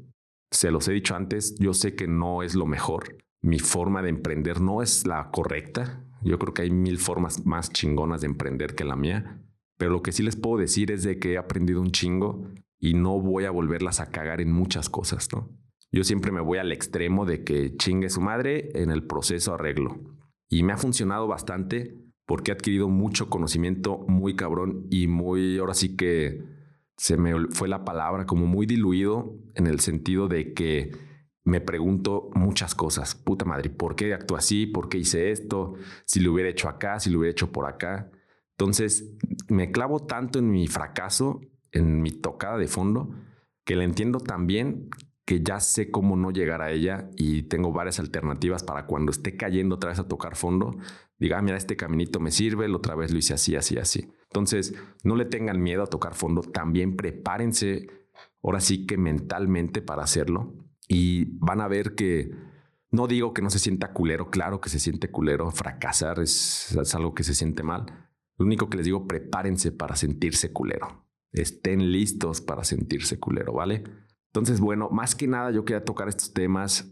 Se 0.52 0.72
los 0.72 0.88
he 0.88 0.94
dicho 0.94 1.16
antes, 1.16 1.56
yo 1.60 1.74
sé 1.74 1.96
que 1.96 2.08
no 2.08 2.42
es 2.42 2.56
lo 2.56 2.66
mejor. 2.66 3.18
Mi 3.42 3.60
forma 3.60 4.02
de 4.02 4.10
emprender 4.10 4.62
no 4.62 4.82
es 4.82 5.06
la 5.06 5.30
correcta. 5.32 6.04
Yo 6.22 6.40
creo 6.40 6.54
que 6.54 6.64
hay 6.64 6.72
mil 6.72 6.98
formas 6.98 7.46
más 7.46 7.70
chingonas 7.70 8.22
de 8.22 8.28
emprender 8.28 8.76
que 8.76 8.86
la 8.86 8.96
mía. 8.96 9.42
Pero 9.78 9.92
lo 9.92 10.02
que 10.02 10.14
sí 10.14 10.24
les 10.24 10.38
puedo 10.38 10.58
decir 10.58 10.92
es 10.92 11.04
de 11.04 11.20
que 11.20 11.34
he 11.34 11.38
aprendido 11.38 11.82
un 11.82 11.92
chingo 11.92 12.48
y 12.80 12.94
no 12.94 13.20
voy 13.20 13.46
a 13.46 13.52
volverlas 13.52 14.00
a 14.00 14.10
cagar 14.10 14.40
en 14.40 14.52
muchas 14.52 14.90
cosas, 14.90 15.28
¿no? 15.34 15.50
Yo 15.92 16.04
siempre 16.04 16.32
me 16.32 16.42
voy 16.42 16.58
al 16.58 16.72
extremo 16.72 17.26
de 17.26 17.44
que 17.44 17.76
chingue 17.78 18.10
su 18.10 18.22
madre 18.22 18.70
en 18.74 18.90
el 18.90 19.04
proceso 19.04 19.54
arreglo. 19.54 20.00
Y 20.50 20.64
me 20.64 20.74
ha 20.74 20.78
funcionado 20.78 21.28
bastante 21.28 21.98
porque 22.26 22.52
he 22.52 22.54
adquirido 22.54 22.90
mucho 22.90 23.30
conocimiento 23.30 24.06
muy 24.08 24.36
cabrón 24.36 24.88
y 24.90 25.08
muy, 25.08 25.58
ahora 25.58 25.74
sí 25.74 25.96
que 25.96 26.55
se 26.98 27.18
me 27.18 27.48
fue 27.52 27.68
la 27.68 27.84
palabra 27.84 28.26
como 28.26 28.46
muy 28.46 28.66
diluido 28.66 29.36
en 29.54 29.68
el 29.68 29.80
sentido 29.80 30.28
de 30.28 30.54
que 30.54 30.92
me 31.44 31.62
pregunto 31.62 32.30
muchas 32.34 32.74
cosas. 32.74 33.16
Puta 33.16 33.46
madre, 33.46 33.70
¿por 33.70 33.96
qué 33.96 34.14
actúo 34.14 34.38
así? 34.38 34.66
¿Por 34.66 34.90
qué 34.90 34.98
hice 34.98 35.32
esto? 35.32 35.76
Si 36.06 36.20
lo 36.20 36.34
hubiera 36.34 36.50
hecho 36.50 36.70
acá, 36.70 37.00
si 37.00 37.10
lo 37.10 37.20
hubiera 37.20 37.32
hecho 37.32 37.52
por 37.52 37.68
acá. 37.68 38.12
Entonces 38.52 39.14
me 39.48 39.72
clavo 39.72 40.00
tanto 40.06 40.40
en 40.40 40.50
mi 40.50 40.68
fracaso, 40.68 41.42
en 41.72 42.02
mi 42.02 42.12
tocada 42.12 42.58
de 42.58 42.68
fondo, 42.68 43.12
que 43.64 43.76
la 43.76 43.84
entiendo 43.84 44.20
tan 44.20 44.48
bien 44.48 44.90
que 45.26 45.42
ya 45.42 45.60
sé 45.60 45.90
cómo 45.90 46.16
no 46.16 46.32
llegar 46.32 46.62
a 46.62 46.72
ella 46.72 47.10
y 47.18 47.44
tengo 47.44 47.72
varias 47.72 48.00
alternativas 48.00 48.64
para 48.64 48.86
cuando 48.86 49.12
esté 49.12 49.36
cayendo 49.36 49.76
otra 49.76 49.90
vez 49.90 50.00
a 50.00 50.08
tocar 50.08 50.36
fondo, 50.36 50.78
diga, 51.18 51.40
ah, 51.40 51.42
mira, 51.42 51.58
este 51.58 51.76
caminito 51.76 52.20
me 52.20 52.32
sirve, 52.32 52.68
la 52.68 52.78
otra 52.78 52.96
vez 52.96 53.12
lo 53.12 53.18
hice 53.18 53.34
así, 53.34 53.56
así, 53.56 53.78
así. 53.78 54.08
Entonces, 54.24 54.76
no 55.04 55.16
le 55.16 55.26
tengan 55.26 55.62
miedo 55.62 55.82
a 55.82 55.88
tocar 55.88 56.14
fondo, 56.14 56.42
también 56.42 56.96
prepárense 56.96 57.88
ahora 58.44 58.60
sí 58.60 58.86
que 58.86 58.98
mentalmente 58.98 59.82
para 59.82 60.04
hacerlo 60.04 60.54
y 60.88 61.26
van 61.40 61.62
a 61.62 61.68
ver 61.68 61.96
que 61.96 62.32
no 62.92 63.08
digo 63.08 63.34
que 63.34 63.42
no 63.42 63.50
se 63.50 63.60
sienta 63.60 63.94
culero, 63.94 64.30
claro 64.30 64.62
que 64.62 64.70
se 64.70 64.80
siente 64.80 65.10
culero, 65.10 65.50
fracasar 65.52 66.20
es, 66.20 66.78
es 66.80 66.96
algo 66.96 67.16
que 67.16 67.24
se 67.24 67.34
siente 67.34 67.64
mal. 67.64 67.86
Lo 68.38 68.46
único 68.46 68.70
que 68.70 68.78
les 68.78 68.86
digo, 68.86 69.08
prepárense 69.08 69.72
para 69.72 69.96
sentirse 69.96 70.54
culero. 70.54 71.06
Estén 71.32 71.92
listos 71.92 72.42
para 72.42 72.64
sentirse 72.64 73.20
culero, 73.20 73.54
¿vale? 73.54 73.84
Entonces, 74.36 74.60
bueno, 74.60 74.90
más 74.90 75.16
que 75.16 75.30
nada 75.30 75.50
yo 75.52 75.64
quería 75.64 75.86
tocar 75.86 76.10
estos 76.10 76.34
temas. 76.34 76.92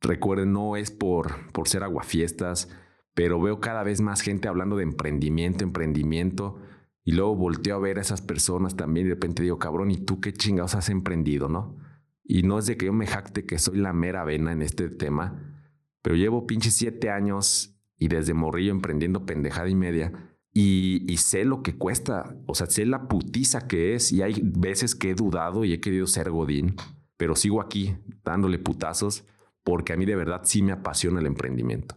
Recuerden, 0.00 0.54
no 0.54 0.74
es 0.74 0.90
por, 0.90 1.52
por 1.52 1.68
ser 1.68 1.82
aguafiestas, 1.82 2.70
pero 3.12 3.38
veo 3.38 3.60
cada 3.60 3.82
vez 3.82 4.00
más 4.00 4.22
gente 4.22 4.48
hablando 4.48 4.74
de 4.74 4.84
emprendimiento, 4.84 5.64
emprendimiento. 5.64 6.58
Y 7.04 7.12
luego 7.12 7.36
volteo 7.36 7.76
a 7.76 7.78
ver 7.78 7.98
a 7.98 8.00
esas 8.00 8.22
personas 8.22 8.74
también 8.74 9.04
y 9.04 9.10
de 9.10 9.16
repente 9.16 9.42
digo, 9.42 9.58
cabrón, 9.58 9.90
¿y 9.90 9.98
tú 9.98 10.22
qué 10.22 10.32
chingados 10.32 10.76
has 10.76 10.88
emprendido, 10.88 11.50
no? 11.50 11.76
Y 12.24 12.44
no 12.44 12.58
es 12.58 12.64
de 12.64 12.78
que 12.78 12.86
yo 12.86 12.94
me 12.94 13.06
jacte 13.06 13.44
que 13.44 13.58
soy 13.58 13.76
la 13.76 13.92
mera 13.92 14.24
vena 14.24 14.52
en 14.52 14.62
este 14.62 14.88
tema, 14.88 15.60
pero 16.00 16.16
llevo 16.16 16.46
pinche 16.46 16.70
siete 16.70 17.10
años 17.10 17.78
y 17.98 18.08
desde 18.08 18.32
morrillo 18.32 18.72
emprendiendo 18.72 19.26
pendejada 19.26 19.68
y 19.68 19.74
media. 19.74 20.37
Y, 20.60 21.16
sé 21.18 21.44
lo 21.44 21.62
que 21.62 21.76
cuesta, 21.76 22.34
o 22.46 22.54
sea, 22.56 22.66
sé 22.66 22.84
la 22.84 23.06
putiza 23.06 23.68
que 23.68 23.94
es 23.94 24.10
y 24.10 24.22
hay 24.22 24.40
veces 24.42 24.96
que 24.96 25.10
he 25.10 25.14
dudado 25.14 25.64
y 25.64 25.72
he 25.72 25.78
querido 25.78 26.08
ser 26.08 26.32
Godín, 26.32 26.74
pero 27.16 27.36
sigo 27.36 27.60
aquí 27.60 27.96
dándole 28.24 28.58
putazos 28.58 29.24
porque 29.62 29.92
a 29.92 29.96
mí 29.96 30.04
de 30.04 30.16
verdad 30.16 30.40
sí 30.42 30.62
me 30.62 30.72
apasiona 30.72 31.20
el 31.20 31.26
emprendimiento. 31.26 31.94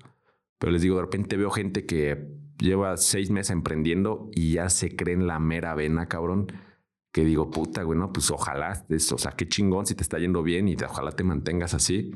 Pero 0.60 0.71
les 0.71 0.84
digo, 0.84 0.97
de 0.97 1.02
repente 1.02 1.38
veo 1.38 1.50
gente 1.50 1.88
que 1.88 2.28
lleva 2.60 2.97
seis 2.97 3.32
meses 3.32 3.50
emprendiendo 3.50 4.30
y 4.32 4.54
ya 4.54 4.69
se 4.69 4.95
cree 4.95 5.15
en 5.15 5.26
la 5.26 5.39
mera 5.39 5.74
vena, 5.74 6.08
cabrón. 6.08 6.45
Que 7.12 7.26
digo, 7.26 7.50
puta, 7.50 7.84
bueno, 7.84 8.13
pues 8.13 8.30
ojalá, 8.30 8.86
o 8.91 9.17
sea, 9.17 9.32
qué 9.32 9.50
chingón 9.50 9.88
si 9.88 9.95
te 9.95 10.04
está 10.04 10.19
yendo 10.19 10.43
bien 10.43 10.67
y 10.67 10.76
ojalá 10.76 11.13
te 11.13 11.24
mantengas 11.24 11.74
así. 11.74 12.12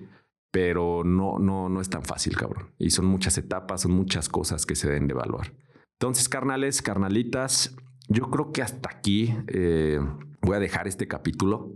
Pero 0.51 1.03
no, 1.03 1.39
no, 1.39 1.69
no 1.69 1.81
es 1.81 1.89
tan 1.89 2.03
fácil, 2.03 2.38
cabrón. 2.38 2.69
Y 2.77 2.91
son 2.91 3.08
muchas 3.08 3.36
etapas, 3.39 3.81
son 3.81 3.93
muchas 3.93 4.29
cosas 4.29 4.67
que 4.67 4.75
se 4.75 4.88
deben 4.88 5.08
de 5.08 5.13
evaluar. 5.13 5.51
Entonces, 5.99 6.29
carnales, 6.29 6.81
carnalitas, 6.81 7.75
yo 8.08 8.29
creo 8.29 8.51
que 8.51 8.62
hasta 8.62 8.89
aquí 8.89 9.34
eh, 9.47 9.99
voy 10.41 10.55
a 10.55 10.60
dejar 10.60 10.88
este 10.88 11.08
capítulo, 11.08 11.73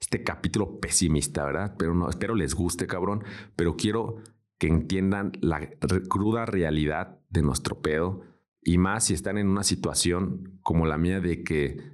este 0.00 0.22
capítulo 0.22 0.78
pesimista, 0.78 1.44
¿verdad? 1.44 1.74
Pero 1.78 1.94
no, 1.94 2.08
espero 2.08 2.34
les 2.34 2.54
guste, 2.54 2.86
cabrón, 2.86 3.24
pero 3.56 3.76
quiero 3.76 4.16
que 4.58 4.68
entiendan 4.68 5.32
la 5.40 5.70
cruda 6.08 6.46
realidad 6.46 7.18
de 7.30 7.42
nuestro 7.42 7.80
pedo 7.80 8.22
y 8.62 8.78
más 8.78 9.04
si 9.04 9.14
están 9.14 9.38
en 9.38 9.48
una 9.48 9.64
situación 9.64 10.58
como 10.62 10.86
la 10.86 10.98
mía 10.98 11.20
de 11.20 11.42
que 11.42 11.92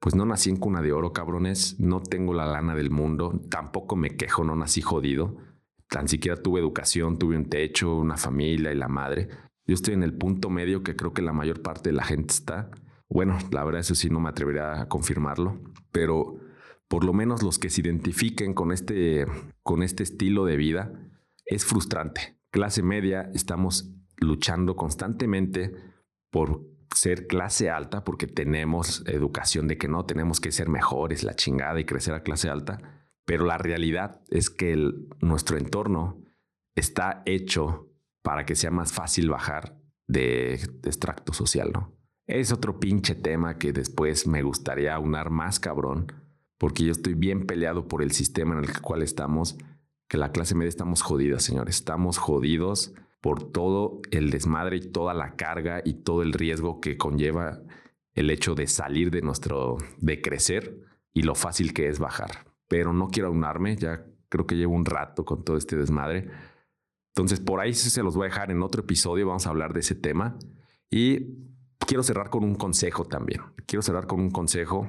pues 0.00 0.14
no 0.14 0.24
nací 0.24 0.48
en 0.50 0.56
cuna 0.56 0.80
de 0.80 0.92
oro, 0.92 1.12
cabrones, 1.12 1.78
no 1.78 2.00
tengo 2.00 2.32
la 2.32 2.46
lana 2.46 2.74
del 2.74 2.90
mundo, 2.90 3.40
tampoco 3.50 3.96
me 3.96 4.16
quejo, 4.16 4.42
no 4.42 4.56
nací 4.56 4.80
jodido, 4.80 5.36
tan 5.88 6.08
siquiera 6.08 6.42
tuve 6.42 6.60
educación, 6.60 7.18
tuve 7.18 7.36
un 7.36 7.50
techo, 7.50 7.94
una 7.96 8.16
familia 8.16 8.72
y 8.72 8.76
la 8.76 8.88
madre, 8.88 9.28
yo 9.66 9.74
estoy 9.74 9.94
en 9.94 10.02
el 10.02 10.14
punto 10.14 10.50
medio 10.50 10.82
que 10.82 10.96
creo 10.96 11.12
que 11.12 11.22
la 11.22 11.32
mayor 11.32 11.62
parte 11.62 11.90
de 11.90 11.96
la 11.96 12.04
gente 12.04 12.32
está. 12.32 12.70
Bueno, 13.08 13.38
la 13.50 13.64
verdad 13.64 13.80
eso 13.80 13.94
sí 13.94 14.10
no 14.10 14.20
me 14.20 14.28
atrevería 14.28 14.80
a 14.80 14.88
confirmarlo, 14.88 15.60
pero 15.92 16.38
por 16.88 17.04
lo 17.04 17.12
menos 17.12 17.42
los 17.42 17.58
que 17.58 17.70
se 17.70 17.80
identifiquen 17.82 18.52
con 18.54 18.72
este, 18.72 19.26
con 19.62 19.82
este 19.82 20.02
estilo 20.02 20.44
de 20.44 20.56
vida, 20.56 20.92
es 21.46 21.64
frustrante. 21.64 22.36
Clase 22.50 22.82
media, 22.82 23.30
estamos 23.34 23.92
luchando 24.16 24.76
constantemente 24.76 25.72
por 26.30 26.64
ser 26.94 27.26
clase 27.26 27.70
alta, 27.70 28.04
porque 28.04 28.26
tenemos 28.26 29.04
educación 29.06 29.68
de 29.68 29.78
que 29.78 29.88
no 29.88 30.04
tenemos 30.04 30.40
que 30.40 30.52
ser 30.52 30.68
mejores, 30.68 31.22
la 31.22 31.34
chingada 31.34 31.78
y 31.78 31.84
crecer 31.84 32.14
a 32.14 32.22
clase 32.22 32.48
alta, 32.48 32.78
pero 33.24 33.44
la 33.44 33.58
realidad 33.58 34.20
es 34.28 34.50
que 34.50 34.76
nuestro 35.20 35.56
entorno 35.56 36.24
está 36.74 37.22
hecho 37.26 37.89
para 38.22 38.44
que 38.44 38.54
sea 38.54 38.70
más 38.70 38.92
fácil 38.92 39.28
bajar 39.28 39.76
de, 40.06 40.54
extracto 40.54 41.32
social, 41.32 41.70
¿no? 41.72 41.96
Es 42.26 42.52
otro 42.52 42.78
pinche 42.78 43.14
tema 43.14 43.58
que 43.58 43.72
después 43.72 44.26
me 44.26 44.42
gustaría 44.42 44.98
unar 44.98 45.30
más 45.30 45.58
cabrón, 45.58 46.12
porque 46.58 46.84
yo 46.84 46.92
estoy 46.92 47.14
bien 47.14 47.46
peleado 47.46 47.88
por 47.88 48.02
el 48.02 48.12
sistema 48.12 48.56
en 48.56 48.64
el 48.64 48.80
cual 48.80 49.02
estamos, 49.02 49.58
que 50.08 50.18
la 50.18 50.30
clase 50.30 50.54
media 50.54 50.68
estamos 50.68 51.02
jodidas, 51.02 51.42
señores. 51.42 51.76
Estamos 51.76 52.18
jodidos 52.18 52.92
por 53.20 53.50
todo 53.50 54.00
el 54.10 54.30
desmadre 54.30 54.76
y 54.76 54.80
toda 54.80 55.14
la 55.14 55.36
carga 55.36 55.82
y 55.84 55.94
todo 55.94 56.22
el 56.22 56.32
riesgo 56.32 56.80
que 56.80 56.96
conlleva 56.96 57.60
el 58.14 58.30
hecho 58.30 58.54
de 58.54 58.66
salir 58.66 59.10
de 59.10 59.22
nuestro, 59.22 59.78
de 59.98 60.20
crecer 60.20 60.80
y 61.12 61.22
lo 61.22 61.34
fácil 61.34 61.72
que 61.72 61.88
es 61.88 61.98
bajar. 61.98 62.46
Pero 62.68 62.92
no 62.92 63.08
quiero 63.08 63.30
unarme, 63.30 63.76
ya 63.76 64.04
creo 64.28 64.46
que 64.46 64.56
llevo 64.56 64.74
un 64.74 64.84
rato 64.84 65.24
con 65.24 65.44
todo 65.44 65.56
este 65.56 65.76
desmadre 65.76 66.30
entonces, 67.10 67.40
por 67.40 67.60
ahí 67.60 67.74
se 67.74 68.02
los 68.02 68.16
voy 68.16 68.26
a 68.26 68.30
dejar 68.30 68.50
en 68.50 68.62
otro 68.62 68.82
episodio, 68.82 69.26
vamos 69.26 69.46
a 69.46 69.50
hablar 69.50 69.72
de 69.72 69.80
ese 69.80 69.94
tema. 69.94 70.38
Y 70.90 71.38
quiero 71.86 72.02
cerrar 72.02 72.30
con 72.30 72.44
un 72.44 72.54
consejo 72.54 73.04
también. 73.04 73.42
Quiero 73.66 73.82
cerrar 73.82 74.06
con 74.06 74.20
un 74.20 74.30
consejo. 74.30 74.88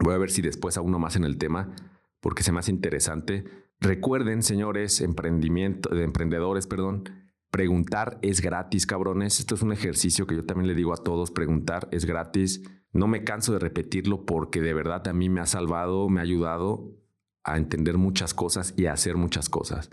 Voy 0.00 0.14
a 0.14 0.18
ver 0.18 0.30
si 0.30 0.42
después 0.42 0.76
a 0.76 0.80
uno 0.80 0.98
más 0.98 1.16
en 1.16 1.24
el 1.24 1.38
tema, 1.38 1.74
porque 2.20 2.42
se 2.42 2.52
me 2.52 2.58
hace 2.58 2.72
interesante. 2.72 3.44
Recuerden, 3.78 4.42
señores, 4.42 5.00
emprendimiento, 5.00 5.94
de 5.94 6.02
emprendedores, 6.02 6.66
perdón, 6.66 7.04
preguntar 7.50 8.18
es 8.22 8.40
gratis, 8.40 8.86
cabrones. 8.86 9.38
Esto 9.38 9.54
es 9.54 9.62
un 9.62 9.72
ejercicio 9.72 10.26
que 10.26 10.36
yo 10.36 10.44
también 10.44 10.66
le 10.66 10.74
digo 10.74 10.92
a 10.92 11.02
todos, 11.02 11.30
preguntar 11.30 11.88
es 11.92 12.04
gratis. 12.04 12.62
No 12.92 13.06
me 13.06 13.22
canso 13.22 13.52
de 13.52 13.60
repetirlo 13.60 14.26
porque 14.26 14.60
de 14.60 14.74
verdad 14.74 15.06
a 15.06 15.12
mí 15.12 15.28
me 15.28 15.40
ha 15.40 15.46
salvado, 15.46 16.08
me 16.08 16.20
ha 16.20 16.24
ayudado 16.24 16.96
a 17.44 17.56
entender 17.56 17.96
muchas 17.96 18.34
cosas 18.34 18.74
y 18.76 18.86
a 18.86 18.92
hacer 18.92 19.16
muchas 19.16 19.48
cosas. 19.48 19.88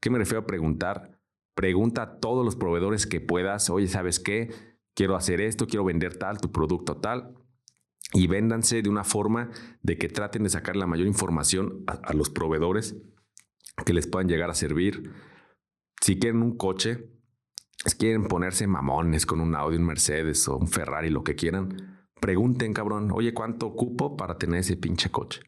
¿Qué 0.00 0.10
me 0.10 0.18
refiero 0.18 0.40
a 0.40 0.46
preguntar? 0.46 1.18
Pregunta 1.54 2.02
a 2.02 2.18
todos 2.20 2.44
los 2.44 2.56
proveedores 2.56 3.06
que 3.06 3.20
puedas, 3.20 3.68
oye, 3.68 3.88
¿sabes 3.88 4.20
qué? 4.20 4.50
Quiero 4.94 5.16
hacer 5.16 5.40
esto, 5.40 5.66
quiero 5.66 5.84
vender 5.84 6.16
tal, 6.16 6.40
tu 6.40 6.52
producto 6.52 6.98
tal. 6.98 7.34
Y 8.12 8.26
véndanse 8.26 8.80
de 8.80 8.88
una 8.88 9.04
forma 9.04 9.50
de 9.82 9.98
que 9.98 10.08
traten 10.08 10.44
de 10.44 10.50
sacar 10.50 10.76
la 10.76 10.86
mayor 10.86 11.06
información 11.06 11.84
a, 11.86 12.14
los 12.14 12.30
proveedores 12.30 12.96
que 13.84 13.92
les 13.92 14.06
puedan 14.06 14.28
llegar 14.28 14.50
a 14.50 14.54
servir. 14.54 15.12
Si 16.00 16.18
quieren 16.18 16.42
un 16.42 16.56
coche, 16.56 17.10
si 17.84 17.96
quieren 17.96 18.28
ponerse 18.28 18.66
mamones 18.66 19.26
con 19.26 19.40
un 19.40 19.54
Audi, 19.54 19.76
un 19.76 19.84
Mercedes 19.84 20.48
o 20.48 20.56
un 20.56 20.68
Ferrari, 20.68 21.10
lo 21.10 21.24
que 21.24 21.34
quieran, 21.34 22.08
pregunten, 22.20 22.72
cabrón, 22.72 23.10
oye, 23.12 23.34
¿cuánto 23.34 23.66
ocupo 23.66 24.16
para 24.16 24.38
tener 24.38 24.60
ese 24.60 24.76
pinche 24.76 25.10
coche? 25.10 25.40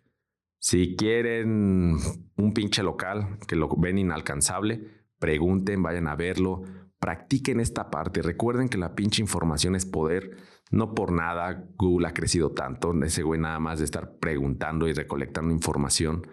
Si 0.63 0.95
quieren 0.95 1.97
un 2.37 2.53
pinche 2.53 2.83
local 2.83 3.39
que 3.49 3.57
lo 3.57 3.69
ven 3.79 3.97
inalcanzable, 3.97 5.09
pregunten, 5.19 5.83
vayan 5.83 6.07
a 6.07 6.17
verlo, 6.17 6.63
practiquen 6.99 7.61
esta 7.61 7.91
parte. 7.91 8.21
Recuerden 8.21 8.69
que 8.69 8.77
la 8.77 8.95
pinche 8.95 9.23
información 9.23 9.75
es 9.75 9.87
poder. 9.87 10.37
No 10.71 10.95
por 10.95 11.13
nada 11.13 11.67
Google 11.79 12.09
ha 12.09 12.13
crecido 12.13 12.53
tanto. 12.53 12.93
Ese 13.03 13.23
güey 13.23 13.41
nada 13.41 13.59
más 13.59 13.79
de 13.79 13.87
estar 13.87 14.19
preguntando 14.19 14.87
y 14.87 14.93
recolectando 14.93 15.53
información. 15.53 16.27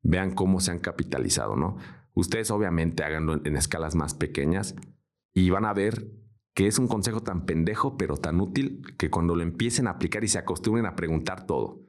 Vean 0.00 0.30
cómo 0.32 0.60
se 0.60 0.70
han 0.70 0.78
capitalizado, 0.78 1.56
¿no? 1.56 1.76
Ustedes 2.14 2.52
obviamente 2.52 3.02
háganlo 3.02 3.44
en 3.44 3.56
escalas 3.56 3.96
más 3.96 4.14
pequeñas 4.14 4.76
y 5.34 5.50
van 5.50 5.64
a 5.64 5.74
ver 5.74 6.06
que 6.54 6.68
es 6.68 6.78
un 6.78 6.86
consejo 6.86 7.20
tan 7.20 7.44
pendejo 7.44 7.98
pero 7.98 8.16
tan 8.16 8.40
útil 8.40 8.82
que 8.96 9.10
cuando 9.10 9.34
lo 9.34 9.42
empiecen 9.42 9.88
a 9.88 9.90
aplicar 9.90 10.22
y 10.22 10.28
se 10.28 10.38
acostumbren 10.38 10.86
a 10.86 10.94
preguntar 10.94 11.46
todo. 11.46 11.84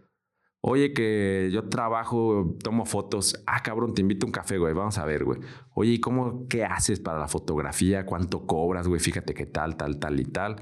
Oye, 0.70 0.92
que 0.92 1.50
yo 1.50 1.70
trabajo, 1.70 2.58
tomo 2.62 2.86
fotos. 2.86 3.42
Ah, 3.48 3.64
cabrón, 3.64 3.94
te 3.94 4.02
invito 4.02 4.26
a 4.26 4.28
un 4.28 4.34
café, 4.34 4.58
güey. 4.58 4.74
Vamos 4.74 4.98
a 4.98 5.06
ver, 5.06 5.24
güey. 5.24 5.40
Oye, 5.76 5.92
¿y 5.92 6.00
cómo, 6.02 6.46
qué 6.50 6.66
haces 6.66 7.00
para 7.00 7.20
la 7.20 7.30
fotografía? 7.30 8.06
¿Cuánto 8.06 8.46
cobras, 8.46 8.86
güey? 8.86 9.00
Fíjate 9.00 9.34
qué 9.34 9.46
tal, 9.46 9.78
tal, 9.78 9.98
tal 9.98 10.20
y 10.20 10.26
tal. 10.26 10.58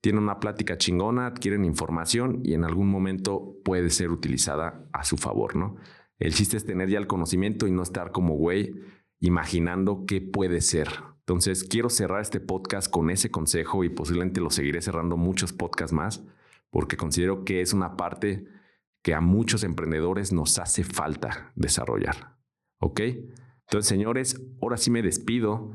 Tienen 0.00 0.22
una 0.22 0.38
plática 0.38 0.78
chingona, 0.78 1.26
adquieren 1.26 1.64
información 1.64 2.38
y 2.44 2.54
en 2.54 2.62
algún 2.62 2.88
momento 2.88 3.56
puede 3.64 3.90
ser 3.90 4.12
utilizada 4.12 4.86
a 4.92 5.02
su 5.02 5.16
favor, 5.16 5.56
¿no? 5.56 5.74
El 6.20 6.34
chiste 6.34 6.56
es 6.56 6.64
tener 6.64 6.88
ya 6.88 6.98
el 6.98 7.08
conocimiento 7.08 7.66
y 7.66 7.72
no 7.72 7.82
estar 7.82 8.12
como 8.12 8.34
güey 8.36 8.76
imaginando 9.18 10.04
qué 10.06 10.20
puede 10.20 10.60
ser. 10.60 10.88
Entonces, 11.18 11.64
quiero 11.64 11.90
cerrar 11.90 12.20
este 12.20 12.38
podcast 12.38 12.88
con 12.88 13.10
ese 13.10 13.32
consejo 13.32 13.82
y 13.82 13.88
posiblemente 13.88 14.40
lo 14.40 14.50
seguiré 14.50 14.80
cerrando 14.82 15.16
muchos 15.16 15.52
podcasts 15.52 15.92
más 15.92 16.22
porque 16.70 16.96
considero 16.96 17.44
que 17.44 17.60
es 17.60 17.72
una 17.72 17.96
parte 17.96 18.61
que 19.02 19.14
a 19.14 19.20
muchos 19.20 19.64
emprendedores 19.64 20.32
nos 20.32 20.58
hace 20.58 20.84
falta 20.84 21.52
desarrollar. 21.56 22.36
¿Ok? 22.78 23.00
Entonces, 23.00 23.88
señores, 23.88 24.40
ahora 24.60 24.76
sí 24.76 24.90
me 24.90 25.02
despido. 25.02 25.72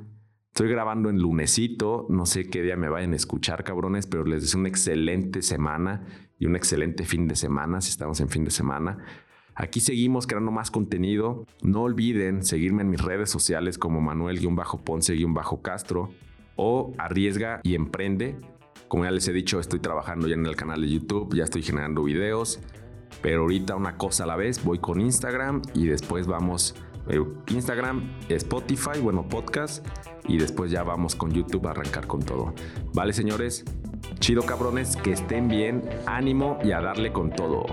Estoy 0.53 0.69
grabando 0.69 1.09
en 1.09 1.19
lunesito, 1.19 2.05
no 2.09 2.25
sé 2.25 2.49
qué 2.49 2.61
día 2.63 2.77
me 2.77 2.89
vayan 2.89 3.13
a 3.13 3.15
escuchar, 3.15 3.63
cabrones, 3.63 4.07
pero 4.07 4.25
les 4.25 4.41
deseo 4.41 4.59
una 4.59 4.69
excelente 4.69 5.43
semana 5.43 6.07
y 6.39 6.47
un 6.47 6.55
excelente 6.55 7.05
fin 7.05 7.27
de 7.27 7.35
semana, 7.35 7.81
si 7.81 7.91
estamos 7.91 8.19
en 8.21 8.29
fin 8.29 8.43
de 8.43 8.49
semana. 8.51 8.97
Aquí 9.53 9.79
seguimos 9.79 10.25
creando 10.27 10.51
más 10.51 10.69
contenido. 10.69 11.45
No 11.63 11.81
olviden 11.81 12.43
seguirme 12.43 12.83
en 12.83 12.89
mis 12.89 13.01
redes 13.01 13.31
sociales 13.31 13.79
como 13.79 14.01
Manuel-Ponce-Castro 14.01 16.11
o 16.55 16.93
Arriesga 16.97 17.61
y 17.63 17.75
Emprende. 17.75 18.39
Como 18.87 19.03
ya 19.03 19.11
les 19.11 19.27
he 19.27 19.33
dicho, 19.33 19.59
estoy 19.59 19.79
trabajando 19.79 20.27
ya 20.27 20.35
en 20.35 20.45
el 20.45 20.55
canal 20.55 20.81
de 20.81 20.89
YouTube, 20.89 21.35
ya 21.35 21.43
estoy 21.43 21.63
generando 21.63 22.03
videos, 22.03 22.59
pero 23.21 23.41
ahorita 23.41 23.75
una 23.75 23.97
cosa 23.97 24.23
a 24.23 24.27
la 24.27 24.35
vez, 24.35 24.63
voy 24.63 24.79
con 24.79 25.01
Instagram 25.01 25.61
y 25.73 25.87
después 25.87 26.27
vamos 26.27 26.75
eh, 27.09 27.23
Instagram, 27.47 28.09
Spotify, 28.29 28.99
bueno, 29.01 29.27
podcast 29.27 29.85
y 30.27 30.37
después 30.37 30.71
ya 30.71 30.83
vamos 30.83 31.15
con 31.15 31.31
YouTube 31.31 31.67
a 31.67 31.71
arrancar 31.71 32.07
con 32.07 32.21
todo. 32.21 32.53
Vale, 32.93 33.13
señores, 33.13 33.63
chido 34.19 34.43
cabrones, 34.43 34.95
que 34.97 35.13
estén 35.13 35.47
bien, 35.47 35.87
ánimo 36.05 36.59
y 36.63 36.71
a 36.71 36.81
darle 36.81 37.11
con 37.13 37.29
todo. 37.31 37.65